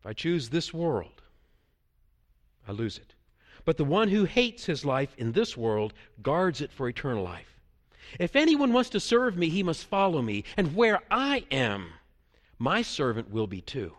if 0.00 0.06
I 0.06 0.12
choose 0.12 0.50
this 0.50 0.74
world, 0.74 1.22
I 2.68 2.72
lose 2.72 2.98
it. 2.98 3.14
But 3.64 3.78
the 3.78 3.86
one 3.86 4.08
who 4.08 4.24
hates 4.24 4.66
his 4.66 4.84
life 4.84 5.14
in 5.16 5.32
this 5.32 5.56
world 5.56 5.94
guards 6.22 6.60
it 6.60 6.70
for 6.70 6.86
eternal 6.86 7.24
life. 7.24 7.58
If 8.20 8.36
anyone 8.36 8.74
wants 8.74 8.90
to 8.90 9.00
serve 9.00 9.38
me, 9.38 9.48
he 9.48 9.62
must 9.62 9.86
follow 9.86 10.20
me. 10.20 10.44
And 10.58 10.76
where 10.76 11.00
I 11.10 11.46
am, 11.50 11.86
my 12.58 12.82
servant 12.82 13.30
will 13.30 13.46
be 13.46 13.62
too. 13.62 13.94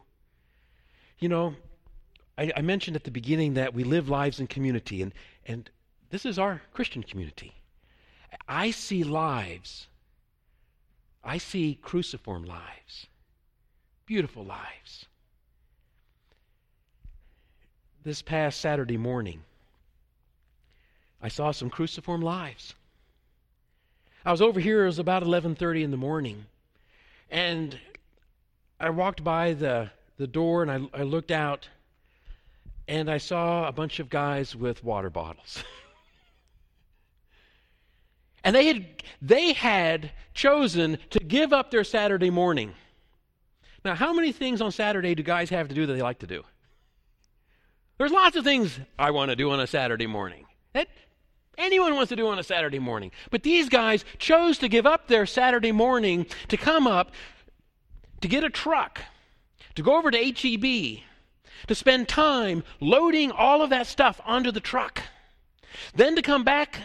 You 1.17 1.29
know, 1.29 1.55
I, 2.37 2.51
I, 2.55 2.61
mentioned 2.61 2.95
at 2.95 3.03
the 3.03 3.11
beginning 3.11 3.53
that 3.55 3.73
we 3.73 3.83
live 3.83 4.09
lives 4.09 4.39
in 4.39 4.47
community, 4.47 5.01
and, 5.01 5.13
and 5.45 5.69
this 6.09 6.25
is 6.25 6.39
our 6.39 6.61
Christian 6.73 7.03
community. 7.03 7.53
I 8.47 8.71
see 8.71 9.03
lives, 9.03 9.87
I 11.23 11.37
see 11.37 11.77
cruciform 11.81 12.43
lives, 12.43 13.07
beautiful 14.05 14.43
lives. 14.43 15.05
This 18.03 18.21
past 18.21 18.61
Saturday 18.61 18.97
morning, 18.97 19.41
I 21.21 21.27
saw 21.27 21.51
some 21.51 21.69
cruciform 21.69 22.21
lives. 22.21 22.75
I 24.23 24.31
was 24.31 24.41
over 24.41 24.59
here, 24.59 24.83
it 24.83 24.87
was 24.87 24.99
about 24.99 25.23
11:30 25.23 25.83
in 25.83 25.91
the 25.91 25.97
morning. 25.97 26.45
And 27.31 27.79
I 28.79 28.89
walked 28.89 29.23
by 29.23 29.53
the, 29.53 29.89
the 30.17 30.27
door 30.27 30.61
and 30.61 30.71
I, 30.71 30.99
I 30.99 31.03
looked 31.03 31.31
out 31.31 31.69
and 32.87 33.09
I 33.09 33.17
saw 33.17 33.67
a 33.67 33.71
bunch 33.71 33.99
of 33.99 34.09
guys 34.09 34.55
with 34.55 34.83
water 34.83 35.09
bottles. 35.09 35.63
and 38.43 38.55
they 38.55 38.67
had 38.67 38.85
they 39.21 39.53
had 39.53 40.11
chosen 40.33 40.97
to 41.11 41.19
give 41.19 41.53
up 41.53 41.71
their 41.71 41.83
Saturday 41.83 42.29
morning. 42.29 42.73
Now, 43.83 43.95
how 43.95 44.13
many 44.13 44.31
things 44.31 44.61
on 44.61 44.71
Saturday 44.71 45.13
do 45.15 45.23
guys 45.23 45.49
have 45.49 45.67
to 45.67 45.75
do 45.75 45.85
that 45.85 45.93
they 45.93 46.01
like 46.01 46.19
to 46.19 46.27
do? 46.27 46.43
There's 47.97 48.11
lots 48.11 48.35
of 48.35 48.43
things 48.43 48.79
I 48.99 49.11
want 49.11 49.29
to 49.29 49.35
do 49.35 49.51
on 49.51 49.59
a 49.59 49.67
Saturday 49.67 50.07
morning. 50.07 50.45
That 50.73 50.89
anyone 51.57 51.95
wants 51.95 52.09
to 52.09 52.15
do 52.15 52.27
on 52.27 52.39
a 52.39 52.43
Saturday 52.43 52.79
morning. 52.79 53.11
But 53.31 53.43
these 53.43 53.69
guys 53.69 54.03
chose 54.17 54.57
to 54.57 54.67
give 54.67 54.85
up 54.85 55.07
their 55.07 55.25
Saturday 55.25 55.71
morning 55.71 56.25
to 56.49 56.57
come 56.57 56.87
up 56.87 57.11
to 58.21 58.27
get 58.27 58.43
a 58.43 58.49
truck, 58.49 59.01
to 59.75 59.83
go 59.83 59.97
over 59.97 60.09
to 60.09 60.17
HEB, 60.17 61.03
to 61.67 61.75
spend 61.75 62.07
time 62.07 62.63
loading 62.79 63.31
all 63.31 63.61
of 63.61 63.69
that 63.69 63.87
stuff 63.87 64.21
onto 64.25 64.51
the 64.51 64.59
truck, 64.59 65.01
then 65.93 66.15
to 66.15 66.21
come 66.21 66.43
back 66.43 66.79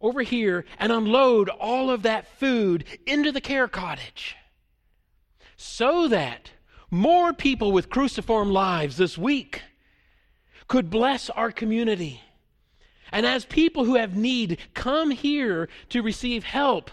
over 0.00 0.22
here 0.22 0.64
and 0.78 0.90
unload 0.90 1.48
all 1.48 1.90
of 1.90 2.02
that 2.02 2.26
food 2.38 2.84
into 3.06 3.32
the 3.32 3.40
care 3.40 3.68
cottage. 3.68 4.36
So 5.56 6.08
that 6.08 6.50
more 6.90 7.32
people 7.32 7.72
with 7.72 7.90
cruciform 7.90 8.50
lives 8.50 8.96
this 8.96 9.18
week 9.18 9.62
could 10.68 10.88
bless 10.88 11.28
our 11.30 11.52
community. 11.52 12.22
And 13.12 13.26
as 13.26 13.44
people 13.44 13.84
who 13.84 13.96
have 13.96 14.16
need 14.16 14.58
come 14.72 15.10
here 15.10 15.68
to 15.90 16.02
receive 16.02 16.44
help, 16.44 16.90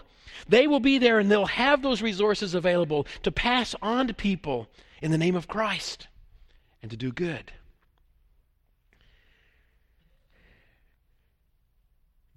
they 0.48 0.66
will 0.66 0.80
be 0.80 0.98
there 0.98 1.18
and 1.18 1.30
they'll 1.30 1.46
have 1.46 1.82
those 1.82 2.02
resources 2.02 2.54
available 2.54 3.06
to 3.22 3.32
pass 3.32 3.74
on 3.80 4.06
to 4.08 4.14
people 4.14 4.68
in 5.00 5.10
the 5.10 5.18
name 5.18 5.36
of 5.36 5.48
Christ 5.48 6.08
and 6.82 6.90
to 6.90 6.96
do 6.96 7.12
good. 7.12 7.52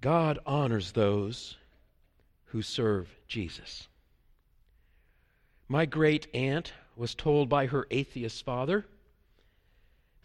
God 0.02 0.40
honors 0.46 0.94
those 0.94 1.58
who 2.46 2.62
serve 2.62 3.16
Jesus. 3.28 3.88
My 5.68 5.86
great 5.86 6.28
aunt 6.34 6.74
was 6.96 7.16
told 7.16 7.48
by 7.48 7.68
her 7.68 7.88
atheist 7.92 8.44
father 8.44 8.86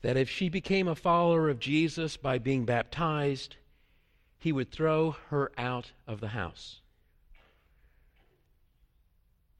that 0.02 0.16
if 0.16 0.30
she 0.30 0.48
became 0.48 0.88
a 0.88 0.94
follower 0.94 1.48
of 1.48 1.60
Jesus 1.60 2.16
by 2.16 2.38
being 2.38 2.64
baptized, 2.64 3.56
he 4.38 4.52
would 4.52 4.70
throw 4.70 5.16
her 5.30 5.52
out 5.58 5.92
of 6.06 6.20
the 6.20 6.28
house. 6.28 6.80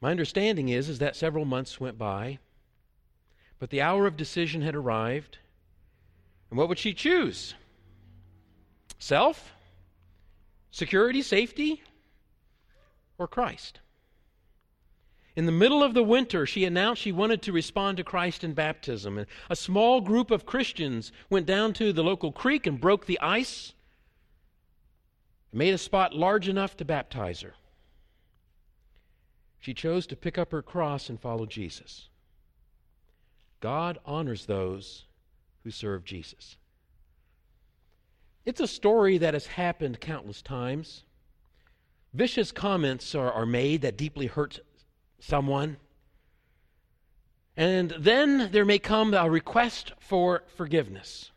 My 0.01 0.11
understanding 0.11 0.69
is, 0.69 0.88
is 0.88 0.99
that 0.99 1.16
several 1.16 1.45
months 1.45 1.81
went 1.81 1.99
by, 1.99 2.38
but 3.59 3.71
the 3.71 3.83
hour 3.83 4.07
of 4.07 4.16
decision 4.16 4.62
had 4.62 4.75
arrived. 4.75 5.38
And 6.51 6.59
what 6.59 6.69
would 6.69 6.79
she 6.79 6.95
choose? 6.95 7.55
Self? 8.99 9.53
Security, 10.71 11.23
safety? 11.23 11.83
Or 13.19 13.27
Christ? 13.27 13.81
In 15.35 15.45
the 15.45 15.53
middle 15.53 15.83
of 15.83 15.92
the 15.92 16.03
winter, 16.03 16.47
she 16.47 16.64
announced 16.64 17.03
she 17.03 17.12
wanted 17.12 17.42
to 17.42 17.53
respond 17.53 17.99
to 17.99 18.05
Christ 18.05 18.42
in 18.42 18.55
baptism. 18.55 19.19
And 19.19 19.27
a 19.51 19.57
small 19.57 20.01
group 20.01 20.31
of 20.31 20.47
Christians 20.47 21.12
went 21.29 21.45
down 21.45 21.75
to 21.75 21.92
the 21.92 22.03
local 22.03 22.33
creek 22.33 22.66
and 22.66 22.81
broke 22.81 23.05
the 23.05 23.21
ice, 23.21 23.75
and 25.53 25.59
made 25.59 25.75
a 25.75 25.79
spot 25.79 26.14
large 26.14 26.49
enough 26.49 26.77
to 26.79 26.87
baptize 26.87 27.42
her. 27.42 27.55
She 29.61 29.75
chose 29.75 30.07
to 30.07 30.16
pick 30.16 30.38
up 30.38 30.53
her 30.53 30.62
cross 30.62 31.11
and 31.11 31.21
follow 31.21 31.45
Jesus. 31.45 32.09
God 33.61 33.99
honors 34.05 34.47
those 34.47 35.05
who 35.64 35.71
serve 35.71 36.05
Jesus. 36.05 36.57
It's 38.45 38.61
a 38.61 38.69
story 38.69 39.19
that 39.19 39.35
has 39.35 39.47
happened 39.47 40.01
countless 40.01 40.40
times. 40.40 41.03
Vicious 42.14 42.53
comments 42.53 43.14
are, 43.14 43.33
are 43.33 43.47
made 43.47 43.83
that 43.83 43.97
deeply 43.97 44.27
hurt 44.27 44.61
someone. 45.19 45.77
And 47.57 47.90
then 47.99 48.51
there 48.53 48.64
may 48.64 48.79
come 48.79 49.14
a 49.14 49.29
request 49.29 49.92
for 49.99 50.45
forgiveness. 50.57 51.31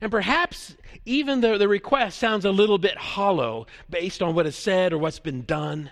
And 0.00 0.10
perhaps 0.10 0.76
even 1.06 1.40
the, 1.40 1.56
the 1.56 1.68
request 1.68 2.18
sounds 2.18 2.44
a 2.44 2.50
little 2.50 2.78
bit 2.78 2.98
hollow 2.98 3.66
based 3.88 4.20
on 4.20 4.34
what 4.34 4.46
is 4.46 4.56
said 4.56 4.92
or 4.92 4.98
what's 4.98 5.20
been 5.20 5.42
done. 5.42 5.90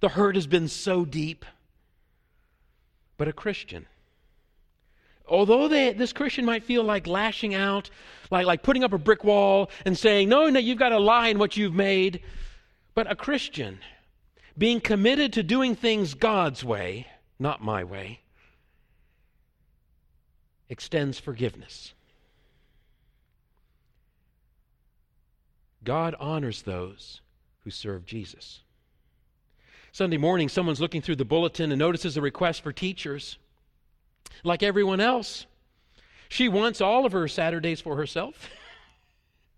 The 0.00 0.10
hurt 0.10 0.36
has 0.36 0.46
been 0.46 0.68
so 0.68 1.04
deep. 1.04 1.44
But 3.18 3.28
a 3.28 3.32
Christian, 3.32 3.86
although 5.28 5.68
they, 5.68 5.92
this 5.92 6.12
Christian 6.12 6.44
might 6.44 6.64
feel 6.64 6.84
like 6.84 7.06
lashing 7.06 7.54
out, 7.54 7.90
like, 8.30 8.46
like 8.46 8.62
putting 8.62 8.84
up 8.84 8.92
a 8.92 8.98
brick 8.98 9.24
wall 9.24 9.70
and 9.84 9.96
saying, 9.96 10.28
No, 10.28 10.48
no, 10.48 10.58
you've 10.58 10.78
got 10.78 10.90
to 10.90 10.98
lie 10.98 11.28
in 11.28 11.38
what 11.38 11.56
you've 11.56 11.74
made. 11.74 12.22
But 12.94 13.10
a 13.10 13.16
Christian 13.16 13.78
being 14.56 14.80
committed 14.80 15.32
to 15.34 15.42
doing 15.42 15.74
things 15.74 16.14
God's 16.14 16.62
way, 16.62 17.06
not 17.38 17.62
my 17.62 17.84
way, 17.84 18.20
extends 20.68 21.18
forgiveness. 21.18 21.94
God 25.84 26.14
honors 26.20 26.62
those 26.62 27.20
who 27.64 27.70
serve 27.70 28.06
Jesus. 28.06 28.60
Sunday 29.90 30.16
morning, 30.16 30.48
someone's 30.48 30.80
looking 30.80 31.02
through 31.02 31.16
the 31.16 31.24
bulletin 31.24 31.72
and 31.72 31.78
notices 31.78 32.16
a 32.16 32.22
request 32.22 32.62
for 32.62 32.72
teachers. 32.72 33.38
Like 34.44 34.62
everyone 34.62 35.00
else, 35.00 35.46
she 36.28 36.48
wants 36.48 36.80
all 36.80 37.04
of 37.04 37.12
her 37.12 37.28
Saturdays 37.28 37.80
for 37.80 37.96
herself. 37.96 38.50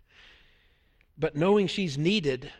but 1.18 1.36
knowing 1.36 1.66
she's 1.66 1.96
needed, 1.96 2.52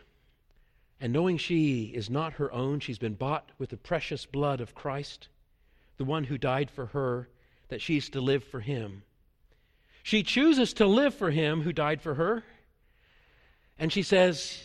and 0.99 1.11
knowing 1.11 1.37
she 1.37 1.91
is 1.93 2.09
not 2.09 2.33
her 2.33 2.51
own, 2.51 2.79
she's 2.79 2.97
been 2.97 3.15
bought 3.15 3.51
with 3.57 3.69
the 3.69 3.77
precious 3.77 4.25
blood 4.25 4.61
of 4.61 4.73
Christ, 4.73 5.27
the 5.97 6.05
one 6.05 6.23
who 6.23 6.37
died 6.37 6.71
for 6.71 6.87
her, 6.87 7.29
that 7.67 7.81
she's 7.81 8.09
to 8.09 8.21
live 8.21 8.43
for 8.43 8.59
him. 8.59 9.03
She 10.03 10.23
chooses 10.23 10.73
to 10.73 10.85
live 10.85 11.13
for 11.13 11.31
him 11.31 11.61
who 11.61 11.73
died 11.73 12.01
for 12.01 12.13
her, 12.15 12.43
and 13.77 13.91
she 13.91 14.03
says, 14.03 14.63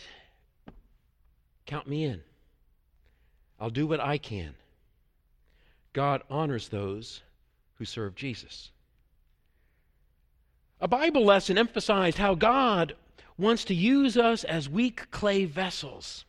Count 1.65 1.87
me 1.87 2.05
in. 2.05 2.21
I'll 3.59 3.69
do 3.69 3.85
what 3.87 3.99
I 3.99 4.17
can. 4.17 4.55
God 5.93 6.23
honors 6.29 6.69
those 6.69 7.21
who 7.81 7.85
serve 7.85 8.13
Jesus. 8.13 8.69
A 10.79 10.87
Bible 10.87 11.25
lesson 11.25 11.57
emphasized 11.57 12.19
how 12.19 12.35
God 12.35 12.95
wants 13.39 13.63
to 13.65 13.73
use 13.73 14.17
us 14.17 14.43
as 14.43 14.69
weak 14.69 15.09
clay 15.09 15.45
vessels 15.45 16.25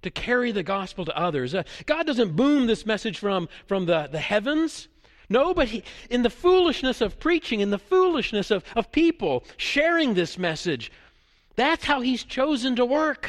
to 0.00 0.10
carry 0.10 0.52
the 0.52 0.62
gospel 0.62 1.04
to 1.04 1.14
others. 1.14 1.54
Uh, 1.54 1.64
God 1.84 2.06
doesn't 2.06 2.34
boom 2.34 2.66
this 2.66 2.86
message 2.86 3.18
from, 3.18 3.46
from 3.66 3.84
the, 3.84 4.08
the 4.10 4.20
heavens. 4.20 4.88
No, 5.28 5.52
but 5.52 5.68
he, 5.68 5.84
in 6.08 6.22
the 6.22 6.30
foolishness 6.30 7.02
of 7.02 7.20
preaching, 7.20 7.60
in 7.60 7.68
the 7.68 7.78
foolishness 7.78 8.50
of, 8.50 8.64
of 8.74 8.90
people 8.90 9.44
sharing 9.58 10.14
this 10.14 10.38
message, 10.38 10.90
that's 11.56 11.84
how 11.84 12.00
He's 12.00 12.24
chosen 12.24 12.74
to 12.76 12.86
work. 12.86 13.28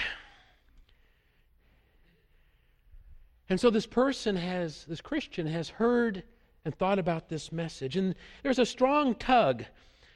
And 3.49 3.59
so 3.59 3.69
this 3.69 3.85
person 3.85 4.37
has, 4.37 4.85
this 4.85 5.01
Christian 5.01 5.47
has 5.47 5.67
heard 5.67 6.23
and 6.65 6.75
thought 6.77 6.99
about 6.99 7.29
this 7.29 7.51
message. 7.51 7.95
And 7.95 8.15
there's 8.43 8.59
a 8.59 8.65
strong 8.65 9.15
tug 9.15 9.63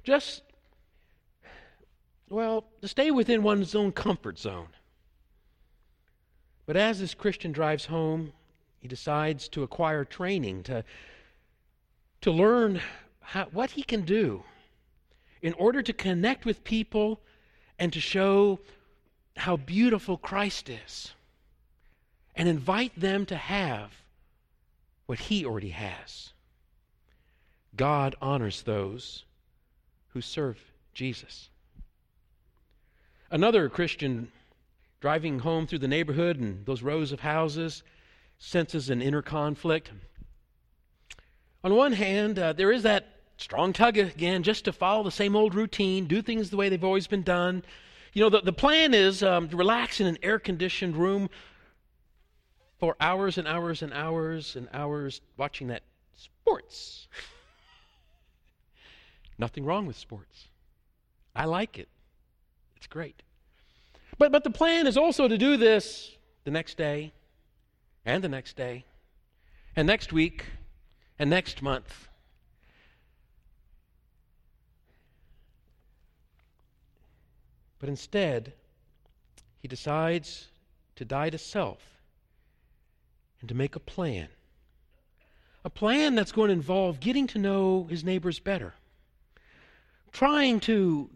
just 0.03 0.43
well, 2.29 2.65
to 2.81 2.87
stay 2.87 3.11
within 3.11 3.43
one's 3.43 3.73
own 3.75 3.91
comfort 3.91 4.37
zone. 4.37 4.67
But 6.65 6.77
as 6.77 6.99
this 6.99 7.15
Christian 7.15 7.51
drives 7.51 7.85
home, 7.85 8.33
he 8.79 8.87
decides 8.87 9.49
to 9.49 9.63
acquire 9.63 10.05
training, 10.05 10.63
to, 10.63 10.83
to 12.21 12.31
learn 12.31 12.81
how, 13.21 13.45
what 13.51 13.71
he 13.71 13.83
can 13.83 14.01
do 14.01 14.43
in 15.41 15.53
order 15.53 15.81
to 15.81 15.93
connect 15.93 16.45
with 16.45 16.63
people 16.63 17.19
and 17.79 17.91
to 17.93 17.99
show 17.99 18.59
how 19.37 19.57
beautiful 19.57 20.17
Christ 20.17 20.69
is 20.69 21.13
and 22.35 22.47
invite 22.47 22.97
them 22.99 23.25
to 23.25 23.35
have 23.35 23.91
what 25.07 25.19
he 25.19 25.45
already 25.45 25.69
has. 25.69 26.33
God 27.75 28.15
honors 28.21 28.61
those 28.63 29.25
who 30.09 30.21
serve 30.21 30.59
Jesus. 30.93 31.49
Another 33.31 33.69
Christian 33.69 34.31
driving 34.99 35.39
home 35.39 35.67
through 35.67 35.79
the 35.79 35.87
neighborhood 35.87 36.37
and 36.37 36.65
those 36.65 36.81
rows 36.81 37.11
of 37.11 37.19
houses 37.19 37.83
senses 38.37 38.89
an 38.89 39.01
inner 39.01 39.21
conflict. 39.21 39.91
On 41.63 41.75
one 41.75 41.93
hand, 41.93 42.39
uh, 42.39 42.53
there 42.53 42.71
is 42.71 42.83
that 42.83 43.19
strong 43.37 43.71
tug 43.71 43.97
again 43.97 44.43
just 44.43 44.65
to 44.65 44.73
follow 44.73 45.03
the 45.03 45.11
same 45.11 45.35
old 45.35 45.55
routine, 45.55 46.05
do 46.05 46.21
things 46.21 46.49
the 46.49 46.57
way 46.57 46.69
they've 46.69 46.83
always 46.83 47.07
been 47.07 47.23
done. 47.23 47.63
You 48.13 48.23
know, 48.23 48.29
the, 48.29 48.41
the 48.41 48.53
plan 48.53 48.93
is 48.93 49.23
um, 49.23 49.49
to 49.49 49.57
relax 49.57 50.01
in 50.01 50.07
an 50.07 50.17
air 50.23 50.39
conditioned 50.39 50.97
room 50.97 51.29
for 52.79 52.95
hours 52.99 53.37
and 53.37 53.47
hours 53.47 53.81
and 53.81 53.93
hours 53.93 54.55
and 54.55 54.67
hours 54.73 55.21
watching 55.37 55.67
that 55.67 55.83
sports. 56.15 57.07
Nothing 59.39 59.65
wrong 59.65 59.87
with 59.87 59.95
sports. 59.95 60.49
I 61.35 61.45
like 61.45 61.79
it. 61.79 61.87
It's 62.75 62.87
great. 62.87 63.23
But, 64.17 64.31
but 64.31 64.43
the 64.43 64.49
plan 64.51 64.85
is 64.85 64.97
also 64.97 65.27
to 65.27 65.37
do 65.37 65.55
this 65.55 66.17
the 66.43 66.51
next 66.51 66.77
day, 66.77 67.13
and 68.05 68.23
the 68.23 68.29
next 68.29 68.57
day, 68.57 68.85
and 69.75 69.87
next 69.87 70.11
week, 70.11 70.45
and 71.17 71.29
next 71.29 71.61
month. 71.61 72.09
But 77.79 77.87
instead, 77.87 78.53
he 79.61 79.69
decides 79.69 80.47
to 80.97 81.05
die 81.05 81.29
to 81.29 81.37
self 81.37 81.79
and 83.39 83.47
to 83.47 83.55
make 83.55 83.77
a 83.77 83.79
plan. 83.79 84.27
A 85.63 85.69
plan 85.69 86.15
that's 86.15 86.33
going 86.33 86.49
to 86.49 86.53
involve 86.53 86.99
getting 86.99 87.27
to 87.27 87.37
know 87.37 87.87
his 87.89 88.03
neighbors 88.03 88.39
better, 88.39 88.73
trying 90.11 90.59
to 90.61 91.09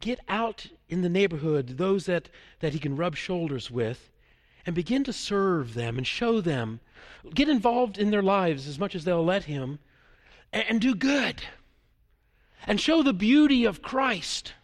get 0.00 0.20
out 0.28 0.66
in 0.88 1.02
the 1.02 1.08
neighborhood 1.08 1.78
those 1.78 2.06
that, 2.06 2.28
that 2.60 2.72
he 2.72 2.78
can 2.78 2.96
rub 2.96 3.16
shoulders 3.16 3.70
with 3.70 4.10
and 4.64 4.74
begin 4.74 5.04
to 5.04 5.12
serve 5.12 5.74
them 5.74 5.96
and 5.96 6.06
show 6.06 6.40
them, 6.40 6.80
get 7.34 7.48
involved 7.48 7.98
in 7.98 8.10
their 8.10 8.22
lives 8.22 8.66
as 8.66 8.78
much 8.78 8.94
as 8.94 9.04
they'll 9.04 9.24
let 9.24 9.44
him, 9.44 9.78
and, 10.52 10.64
and 10.68 10.80
do 10.80 10.94
good. 10.94 11.42
And 12.66 12.80
show 12.80 13.02
the 13.02 13.12
beauty 13.12 13.64
of 13.64 13.80
Christ 13.80 14.54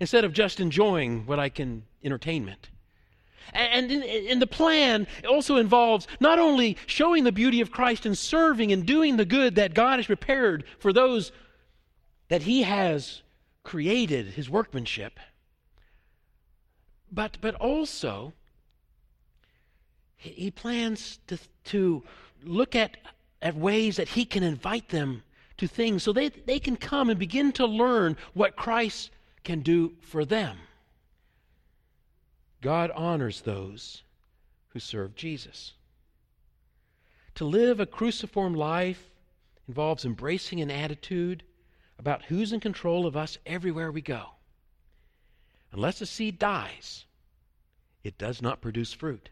instead 0.00 0.24
of 0.24 0.32
just 0.32 0.58
enjoying 0.58 1.26
what 1.26 1.38
I 1.38 1.48
can 1.48 1.84
entertainment. 2.02 2.70
And 3.52 3.92
in, 3.92 4.02
in, 4.02 4.38
the 4.40 4.46
plan 4.46 5.06
also 5.28 5.56
involves 5.56 6.08
not 6.18 6.38
only 6.38 6.76
showing 6.86 7.24
the 7.24 7.32
beauty 7.32 7.60
of 7.60 7.70
Christ 7.70 8.04
and 8.04 8.16
serving 8.16 8.72
and 8.72 8.84
doing 8.84 9.16
the 9.16 9.24
good 9.24 9.54
that 9.54 9.74
God 9.74 9.98
has 9.98 10.06
prepared 10.06 10.64
for 10.78 10.92
those 10.92 11.30
that 12.28 12.42
He 12.42 12.62
has 12.62 13.22
created, 13.62 14.26
his 14.28 14.48
workmanship. 14.48 15.18
But, 17.10 17.38
but 17.40 17.54
also, 17.56 18.32
he 20.16 20.50
plans 20.50 21.18
to, 21.26 21.38
to 21.64 22.02
look 22.44 22.74
at, 22.74 22.96
at 23.42 23.56
ways 23.56 23.96
that 23.96 24.08
He 24.08 24.24
can 24.24 24.42
invite 24.42 24.88
them 24.88 25.22
to 25.58 25.66
things 25.66 26.02
so 26.02 26.12
they, 26.12 26.28
they 26.28 26.58
can 26.58 26.76
come 26.76 27.10
and 27.10 27.18
begin 27.18 27.52
to 27.52 27.66
learn 27.66 28.16
what 28.34 28.56
Christ 28.56 29.10
can 29.44 29.60
do 29.60 29.94
for 30.00 30.24
them. 30.24 30.58
God 32.60 32.90
honors 32.94 33.42
those 33.42 34.02
who 34.68 34.80
serve 34.80 35.14
Jesus. 35.14 35.72
To 37.36 37.44
live 37.44 37.80
a 37.80 37.86
cruciform 37.86 38.54
life 38.54 39.10
involves 39.68 40.04
embracing 40.04 40.60
an 40.60 40.70
attitude 40.70 41.42
about 41.98 42.24
who's 42.24 42.52
in 42.52 42.60
control 42.60 43.06
of 43.06 43.16
us 43.16 43.38
everywhere 43.46 43.90
we 43.90 44.00
go. 44.02 44.26
Unless 45.72 46.00
a 46.00 46.06
seed 46.06 46.38
dies, 46.38 47.04
it 48.04 48.18
does 48.18 48.40
not 48.40 48.60
produce 48.60 48.92
fruit. 48.92 49.30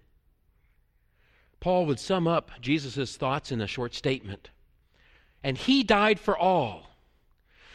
Paul 1.61 1.87
would 1.87 2.01
sum 2.01 2.27
up 2.27 2.51
Jesus' 2.61 3.17
thoughts 3.17 3.51
in 3.51 3.61
a 3.61 3.67
short 3.67 3.95
statement. 3.95 4.51
And 5.43 5.57
he 5.57 5.83
died 5.83 6.19
for 6.19 6.37
all, 6.37 6.91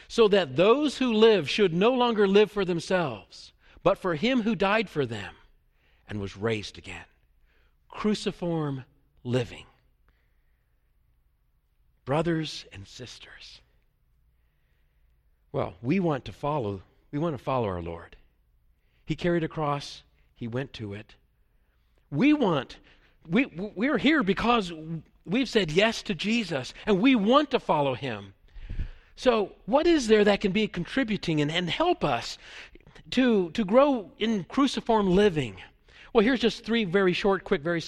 so 0.07 0.27
that 0.27 0.55
those 0.55 0.97
who 0.97 1.13
live 1.13 1.49
should 1.49 1.73
no 1.73 1.91
longer 1.91 2.27
live 2.27 2.51
for 2.51 2.65
themselves, 2.65 3.53
but 3.83 3.97
for 3.97 4.15
him 4.15 4.41
who 4.41 4.55
died 4.55 4.89
for 4.89 5.05
them 5.05 5.35
and 6.07 6.19
was 6.19 6.35
raised 6.35 6.77
again. 6.77 7.05
Cruciform 7.87 8.85
living. 9.23 9.65
Brothers 12.05 12.65
and 12.73 12.87
sisters. 12.87 13.61
Well, 15.51 15.73
we 15.81 15.99
want 15.99 16.25
to 16.25 16.31
follow, 16.31 16.81
we 17.11 17.19
want 17.19 17.37
to 17.37 17.43
follow 17.43 17.67
our 17.67 17.81
Lord. 17.81 18.15
He 19.05 19.15
carried 19.15 19.43
a 19.43 19.47
cross, 19.47 20.03
he 20.35 20.47
went 20.47 20.73
to 20.73 20.93
it. 20.93 21.15
We 22.11 22.33
want, 22.33 22.77
we, 23.27 23.45
we're 23.45 23.97
here 23.97 24.23
because 24.23 24.71
we've 25.25 25.49
said 25.49 25.71
yes 25.71 26.01
to 26.03 26.15
Jesus 26.15 26.73
and 26.85 27.01
we 27.01 27.15
want 27.15 27.51
to 27.51 27.59
follow 27.59 27.95
him. 27.95 28.33
So, 29.15 29.51
what 29.65 29.85
is 29.85 30.07
there 30.07 30.23
that 30.23 30.39
can 30.39 30.53
be 30.53 30.67
contributing 30.67 31.41
and, 31.41 31.51
and 31.51 31.69
help 31.69 32.05
us 32.05 32.37
to, 33.11 33.49
to 33.51 33.65
grow 33.65 34.11
in 34.17 34.45
cruciform 34.45 35.13
living? 35.13 35.57
Well, 36.13 36.23
here's 36.23 36.39
just 36.39 36.63
three 36.63 36.85
very 36.85 37.13
short, 37.13 37.43
quick, 37.43 37.61
very 37.61 37.83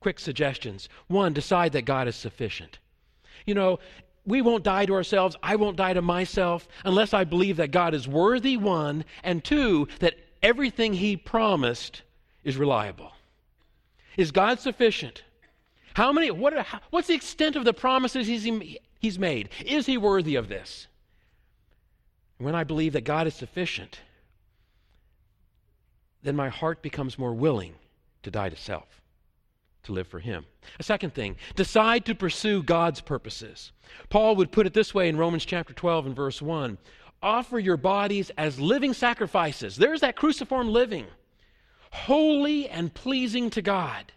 quick 0.00 0.18
suggestions. 0.18 0.88
One, 1.06 1.32
decide 1.32 1.72
that 1.72 1.86
God 1.86 2.06
is 2.06 2.16
sufficient. 2.16 2.78
You 3.46 3.54
know, 3.54 3.78
we 4.28 4.42
won't 4.42 4.62
die 4.62 4.86
to 4.86 4.94
ourselves. 4.94 5.36
I 5.42 5.56
won't 5.56 5.76
die 5.76 5.94
to 5.94 6.02
myself 6.02 6.68
unless 6.84 7.14
I 7.14 7.24
believe 7.24 7.56
that 7.56 7.70
God 7.70 7.94
is 7.94 8.06
worthy, 8.06 8.56
one, 8.56 9.04
and 9.24 9.42
two, 9.42 9.88
that 10.00 10.16
everything 10.42 10.92
He 10.92 11.16
promised 11.16 12.02
is 12.44 12.56
reliable. 12.56 13.12
Is 14.16 14.30
God 14.30 14.60
sufficient? 14.60 15.22
How 15.94 16.12
many, 16.12 16.30
what, 16.30 16.66
what's 16.90 17.08
the 17.08 17.14
extent 17.14 17.56
of 17.56 17.64
the 17.64 17.72
promises 17.72 18.26
he's, 18.26 18.46
he's 19.00 19.18
made? 19.18 19.48
Is 19.64 19.86
He 19.86 19.96
worthy 19.96 20.36
of 20.36 20.48
this? 20.48 20.86
When 22.36 22.54
I 22.54 22.64
believe 22.64 22.92
that 22.92 23.04
God 23.04 23.26
is 23.26 23.34
sufficient, 23.34 24.00
then 26.22 26.36
my 26.36 26.48
heart 26.48 26.82
becomes 26.82 27.18
more 27.18 27.34
willing 27.34 27.74
to 28.22 28.30
die 28.30 28.48
to 28.48 28.56
self, 28.56 28.97
to 29.84 29.92
live 29.92 30.06
for 30.06 30.20
Him. 30.20 30.46
A 30.78 30.82
second 30.82 31.14
thing, 31.14 31.36
decide 31.56 32.04
to 32.06 32.14
pursue 32.14 32.62
God's 32.62 33.00
purposes. 33.00 33.72
Paul 34.08 34.36
would 34.36 34.52
put 34.52 34.66
it 34.66 34.74
this 34.74 34.94
way 34.94 35.08
in 35.08 35.16
Romans 35.16 35.44
chapter 35.44 35.72
12 35.72 36.06
and 36.06 36.16
verse 36.16 36.42
1 36.42 36.78
offer 37.20 37.58
your 37.58 37.76
bodies 37.76 38.30
as 38.38 38.60
living 38.60 38.92
sacrifices. 38.92 39.74
There's 39.74 40.02
that 40.02 40.14
cruciform 40.14 40.68
living, 40.68 41.06
holy 41.90 42.68
and 42.68 42.94
pleasing 42.94 43.50
to 43.50 43.62
God. 43.62 44.12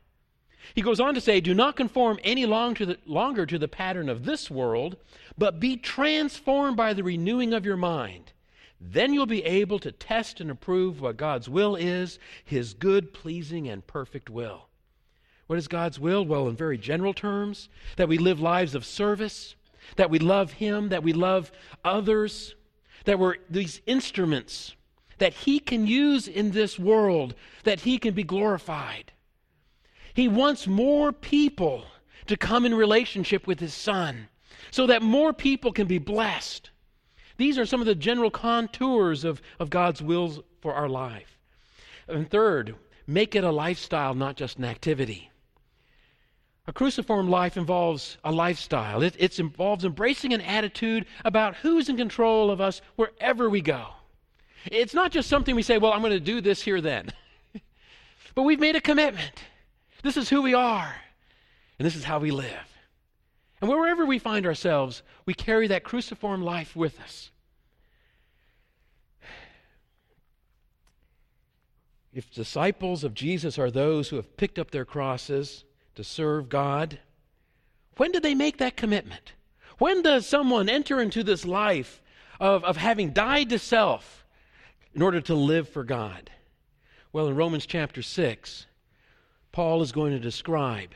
He 0.75 0.83
goes 0.83 0.99
on 0.99 1.15
to 1.15 1.21
say, 1.21 1.41
Do 1.41 1.55
not 1.55 1.75
conform 1.75 2.19
any 2.23 2.45
long 2.45 2.75
to 2.75 2.85
the, 2.85 2.97
longer 3.07 3.47
to 3.47 3.57
the 3.57 3.67
pattern 3.67 4.07
of 4.07 4.23
this 4.23 4.51
world, 4.51 4.97
but 5.35 5.59
be 5.59 5.77
transformed 5.77 6.77
by 6.77 6.93
the 6.93 7.03
renewing 7.03 7.53
of 7.53 7.65
your 7.65 7.77
mind 7.77 8.33
then 8.81 9.13
you'll 9.13 9.27
be 9.27 9.45
able 9.45 9.77
to 9.77 9.91
test 9.91 10.41
and 10.41 10.49
approve 10.49 10.99
what 10.99 11.15
God's 11.15 11.47
will 11.47 11.75
is, 11.75 12.17
his 12.43 12.73
good, 12.73 13.13
pleasing, 13.13 13.67
and 13.67 13.85
perfect 13.85 14.29
will. 14.29 14.67
What 15.51 15.57
is 15.57 15.67
God's 15.67 15.99
will? 15.99 16.23
Well, 16.23 16.47
in 16.47 16.55
very 16.55 16.77
general 16.77 17.13
terms, 17.13 17.67
that 17.97 18.07
we 18.07 18.17
live 18.17 18.39
lives 18.39 18.73
of 18.73 18.85
service, 18.85 19.55
that 19.97 20.09
we 20.09 20.17
love 20.17 20.53
him, 20.53 20.87
that 20.87 21.03
we 21.03 21.11
love 21.11 21.51
others, 21.83 22.55
that 23.03 23.19
we're 23.19 23.35
these 23.49 23.81
instruments 23.85 24.77
that 25.17 25.33
he 25.33 25.59
can 25.59 25.85
use 25.85 26.29
in 26.29 26.51
this 26.51 26.79
world, 26.79 27.35
that 27.65 27.81
he 27.81 27.97
can 27.97 28.13
be 28.13 28.23
glorified. 28.23 29.11
He 30.13 30.29
wants 30.29 30.67
more 30.67 31.11
people 31.11 31.83
to 32.27 32.37
come 32.37 32.65
in 32.65 32.73
relationship 32.73 33.45
with 33.45 33.59
his 33.59 33.73
son 33.73 34.29
so 34.71 34.87
that 34.87 35.01
more 35.01 35.33
people 35.33 35.73
can 35.73 35.85
be 35.85 35.97
blessed. 35.97 36.69
These 37.35 37.57
are 37.57 37.65
some 37.65 37.81
of 37.81 37.87
the 37.87 37.93
general 37.93 38.31
contours 38.31 39.25
of, 39.25 39.41
of 39.59 39.69
God's 39.69 40.01
wills 40.01 40.39
for 40.61 40.73
our 40.73 40.87
life. 40.87 41.37
And 42.07 42.29
third, 42.29 42.75
make 43.05 43.35
it 43.35 43.43
a 43.43 43.51
lifestyle, 43.51 44.13
not 44.13 44.37
just 44.37 44.57
an 44.57 44.63
activity. 44.63 45.27
A 46.67 46.73
cruciform 46.73 47.29
life 47.29 47.57
involves 47.57 48.17
a 48.23 48.31
lifestyle. 48.31 49.01
It, 49.01 49.15
it 49.17 49.39
involves 49.39 49.83
embracing 49.83 50.33
an 50.33 50.41
attitude 50.41 51.07
about 51.25 51.55
who's 51.55 51.89
in 51.89 51.97
control 51.97 52.51
of 52.51 52.61
us 52.61 52.81
wherever 52.95 53.49
we 53.49 53.61
go. 53.61 53.87
It's 54.65 54.93
not 54.93 55.11
just 55.11 55.27
something 55.27 55.55
we 55.55 55.63
say, 55.63 55.79
well, 55.79 55.91
I'm 55.91 56.01
going 56.01 56.11
to 56.11 56.19
do 56.19 56.39
this 56.39 56.61
here 56.61 56.79
then. 56.79 57.09
but 58.35 58.43
we've 58.43 58.59
made 58.59 58.75
a 58.75 58.81
commitment. 58.81 59.43
This 60.03 60.17
is 60.17 60.29
who 60.29 60.41
we 60.43 60.53
are, 60.53 60.95
and 61.79 61.85
this 61.85 61.95
is 61.95 62.03
how 62.03 62.19
we 62.19 62.31
live. 62.31 62.67
And 63.59 63.69
wherever 63.69 64.05
we 64.05 64.19
find 64.19 64.45
ourselves, 64.45 65.03
we 65.25 65.33
carry 65.33 65.67
that 65.67 65.83
cruciform 65.83 66.43
life 66.43 66.75
with 66.75 66.99
us. 66.99 67.31
If 72.13 72.31
disciples 72.31 73.03
of 73.03 73.13
Jesus 73.13 73.57
are 73.57 73.71
those 73.71 74.09
who 74.09 74.17
have 74.17 74.35
picked 74.37 74.59
up 74.59 74.71
their 74.71 74.85
crosses 74.85 75.63
to 76.01 76.09
serve 76.09 76.49
God, 76.49 76.97
when 77.97 78.11
did 78.11 78.23
they 78.23 78.33
make 78.33 78.57
that 78.57 78.75
commitment? 78.75 79.33
When 79.77 80.01
does 80.01 80.25
someone 80.25 80.67
enter 80.67 80.99
into 80.99 81.23
this 81.23 81.45
life 81.45 82.01
of, 82.39 82.63
of 82.63 82.75
having 82.75 83.11
died 83.11 83.49
to 83.49 83.59
self 83.59 84.25
in 84.95 85.03
order 85.03 85.21
to 85.21 85.35
live 85.35 85.69
for 85.69 85.83
God? 85.83 86.31
Well, 87.13 87.27
in 87.27 87.35
Romans 87.35 87.67
chapter 87.67 88.01
6, 88.01 88.65
Paul 89.51 89.83
is 89.83 89.91
going 89.91 90.11
to 90.13 90.19
describe 90.19 90.89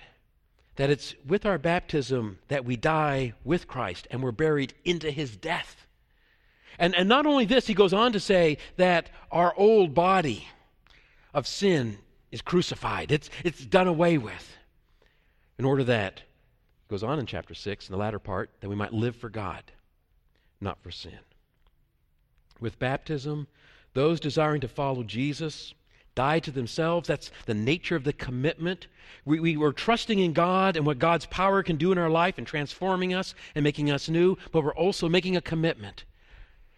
that 0.77 0.89
it's 0.89 1.13
with 1.23 1.45
our 1.45 1.59
baptism 1.59 2.39
that 2.47 2.65
we 2.65 2.75
die 2.75 3.33
with 3.43 3.67
Christ 3.67 4.07
and 4.09 4.23
we're 4.23 4.31
buried 4.31 4.73
into 4.83 5.11
his 5.11 5.37
death. 5.37 5.85
And, 6.79 6.95
and 6.95 7.07
not 7.07 7.27
only 7.27 7.45
this, 7.45 7.67
he 7.67 7.75
goes 7.75 7.93
on 7.93 8.11
to 8.13 8.19
say 8.19 8.57
that 8.77 9.11
our 9.31 9.53
old 9.55 9.93
body 9.93 10.47
of 11.31 11.45
sin 11.45 11.99
is 12.31 12.41
crucified, 12.41 13.11
it's, 13.11 13.29
it's 13.43 13.63
done 13.63 13.87
away 13.87 14.17
with. 14.17 14.55
In 15.57 15.65
order 15.65 15.83
that, 15.85 16.17
it 16.17 16.89
goes 16.89 17.03
on 17.03 17.19
in 17.19 17.25
chapter 17.25 17.53
6, 17.53 17.87
in 17.87 17.93
the 17.93 17.99
latter 17.99 18.19
part, 18.19 18.51
that 18.59 18.69
we 18.69 18.75
might 18.75 18.93
live 18.93 19.15
for 19.15 19.29
God, 19.29 19.63
not 20.59 20.81
for 20.81 20.91
sin. 20.91 21.19
With 22.59 22.79
baptism, 22.79 23.47
those 23.93 24.19
desiring 24.19 24.61
to 24.61 24.67
follow 24.67 25.03
Jesus 25.03 25.73
die 26.15 26.39
to 26.39 26.51
themselves. 26.51 27.07
That's 27.07 27.29
the 27.45 27.53
nature 27.53 27.95
of 27.95 28.05
the 28.05 28.13
commitment. 28.13 28.87
We, 29.25 29.39
we 29.39 29.57
were 29.57 29.73
trusting 29.73 30.17
in 30.17 30.33
God 30.33 30.77
and 30.77 30.85
what 30.85 30.97
God's 30.97 31.25
power 31.25 31.61
can 31.61 31.75
do 31.75 31.91
in 31.91 31.97
our 31.97 32.09
life 32.09 32.37
and 32.37 32.47
transforming 32.47 33.13
us 33.13 33.35
and 33.53 33.63
making 33.63 33.91
us 33.91 34.09
new, 34.09 34.37
but 34.51 34.63
we're 34.63 34.73
also 34.73 35.09
making 35.09 35.35
a 35.35 35.41
commitment. 35.41 36.05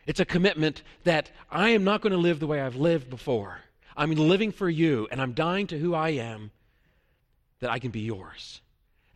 It's 0.07 0.19
a 0.19 0.25
commitment 0.25 0.83
that 1.03 1.29
I 1.51 1.69
am 1.69 1.83
not 1.83 2.01
going 2.01 2.13
to 2.13 2.17
live 2.17 2.39
the 2.39 2.47
way 2.47 2.61
I've 2.61 2.75
lived 2.75 3.09
before. 3.09 3.59
I'm 3.95 4.11
living 4.11 4.51
for 4.51 4.69
you 4.69 5.07
and 5.11 5.21
I'm 5.21 5.33
dying 5.33 5.67
to 5.67 5.77
who 5.77 5.93
I 5.93 6.09
am 6.09 6.51
that 7.59 7.69
I 7.69 7.79
can 7.79 7.91
be 7.91 8.01
yours. 8.01 8.61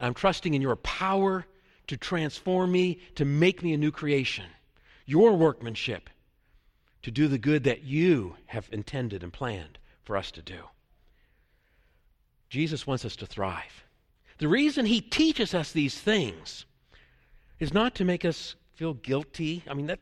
I'm 0.02 0.14
trusting 0.14 0.54
in 0.54 0.62
your 0.62 0.76
power 0.78 1.45
to 1.88 1.97
transform 1.97 2.72
me, 2.72 2.99
to 3.16 3.26
make 3.26 3.62
me 3.62 3.74
a 3.74 3.78
new 3.78 3.91
creation, 3.91 4.45
your 5.06 5.34
workmanship, 5.34 6.10
to 7.04 7.12
do 7.12 7.28
the 7.28 7.38
good 7.38 7.64
that 7.64 7.84
you 7.84 8.36
have 8.47 8.70
intended 8.72 9.24
and 9.24 9.34
planned 9.34 9.78
for 10.04 10.18
us 10.18 10.32
to 10.32 10.41
do. 10.41 10.60
Jesus 12.49 12.86
wants 12.86 13.06
us 13.06 13.16
to 13.18 13.26
thrive. 13.26 13.84
The 14.38 14.47
reason 14.47 14.86
he 14.86 15.02
teaches 15.02 15.54
us 15.54 15.72
these 15.72 15.99
things 15.99 16.66
is 17.60 17.74
not 17.74 17.95
to 17.95 18.06
make 18.06 18.26
us 18.26 18.56
feel 18.74 18.93
guilty. 18.93 19.64
I 19.70 19.74
mean, 19.74 19.86
that 19.88 19.99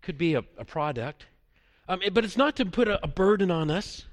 could 0.00 0.18
be 0.18 0.34
a, 0.34 0.42
a 0.56 0.64
product, 0.64 1.26
um, 1.88 2.00
but 2.12 2.24
it's 2.24 2.36
not 2.36 2.56
to 2.56 2.64
put 2.64 2.88
a, 2.88 3.02
a 3.04 3.06
burden 3.06 3.50
on 3.50 3.70
us. 3.70 4.06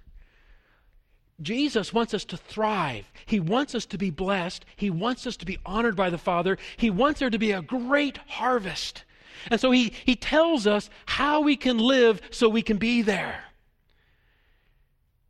Jesus 1.41 1.93
wants 1.93 2.13
us 2.13 2.25
to 2.25 2.37
thrive. 2.37 3.05
He 3.25 3.39
wants 3.39 3.73
us 3.73 3.85
to 3.87 3.97
be 3.97 4.09
blessed. 4.09 4.65
He 4.75 4.89
wants 4.89 5.25
us 5.25 5.37
to 5.37 5.45
be 5.45 5.57
honored 5.65 5.95
by 5.95 6.09
the 6.09 6.17
Father. 6.17 6.57
He 6.77 6.89
wants 6.89 7.19
there 7.19 7.29
to 7.29 7.37
be 7.37 7.51
a 7.51 7.61
great 7.61 8.17
harvest. 8.27 9.03
And 9.49 9.59
so 9.59 9.71
he, 9.71 9.93
he 10.05 10.15
tells 10.15 10.67
us 10.67 10.89
how 11.05 11.41
we 11.41 11.55
can 11.55 11.77
live 11.77 12.21
so 12.29 12.49
we 12.49 12.61
can 12.61 12.77
be 12.77 13.01
there. 13.01 13.45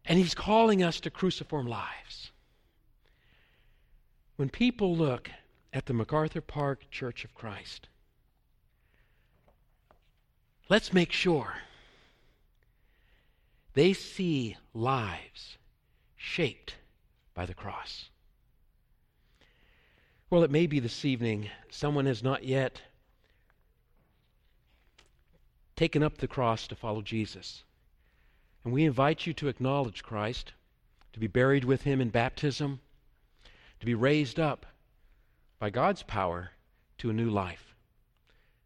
And 0.06 0.18
he's 0.18 0.34
calling 0.34 0.82
us 0.82 1.00
to 1.02 1.12
cruciform 1.12 1.68
lives. 1.68 2.32
When 4.38 4.50
people 4.50 4.96
look 4.96 5.30
at 5.72 5.86
the 5.86 5.94
MacArthur 5.94 6.42
Park 6.42 6.90
Church 6.90 7.24
of 7.24 7.36
Christ, 7.36 7.88
let's 10.70 10.92
make 10.92 11.12
sure 11.12 11.54
they 13.76 13.94
see 13.94 14.58
lives 14.74 15.59
shaped 16.20 16.76
by 17.34 17.46
the 17.46 17.54
cross. 17.54 18.10
Well, 20.30 20.44
it 20.44 20.52
may 20.52 20.68
be 20.68 20.80
this 20.80 21.06
evening 21.06 21.50
someone 21.72 22.06
has 22.06 22.22
not 22.22 22.44
yet 22.44 22.82
taken 25.78 26.04
up 26.04 26.18
the 26.18 26.28
cross 26.28 26.68
to 26.68 26.76
follow 26.76 27.02
Jesus. 27.02 27.64
And 28.66 28.74
we 28.74 28.84
invite 28.84 29.26
you 29.26 29.34
to 29.36 29.48
acknowledge 29.48 30.04
Christ, 30.04 30.52
to 31.14 31.20
be 31.20 31.28
buried 31.28 31.64
with 31.64 31.84
him 31.84 32.02
in 32.02 32.10
baptism, 32.10 32.82
to 33.80 33.86
be 33.86 33.96
raised 33.96 34.40
up 34.40 34.66
by 35.58 35.70
God's 35.70 36.04
power 36.04 36.52
to 36.98 37.10
a 37.10 37.14
new 37.14 37.30
life, 37.30 37.74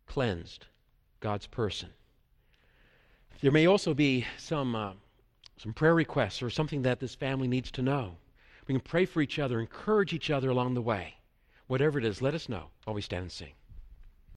cleansed, 0.07 0.65
God's 1.19 1.45
person. 1.45 1.89
There 3.41 3.51
may 3.51 3.67
also 3.67 3.93
be 3.93 4.25
some, 4.37 4.75
uh, 4.75 4.93
some 5.63 5.71
prayer 5.73 5.95
requests 5.95 6.43
or 6.43 6.49
something 6.49 6.81
that 6.81 6.99
this 6.99 7.15
family 7.15 7.47
needs 7.47 7.71
to 7.71 7.81
know. 7.81 8.17
We 8.67 8.73
can 8.73 8.81
pray 8.81 9.05
for 9.05 9.21
each 9.21 9.39
other, 9.39 9.61
encourage 9.61 10.11
each 10.11 10.29
other 10.29 10.49
along 10.49 10.73
the 10.73 10.81
way. 10.81 11.13
Whatever 11.67 11.97
it 11.97 12.03
is, 12.03 12.21
let 12.21 12.33
us 12.33 12.49
know 12.49 12.65
while 12.83 12.93
we 12.93 13.01
stand 13.01 13.21
and 13.21 13.31
sing. 13.31 13.53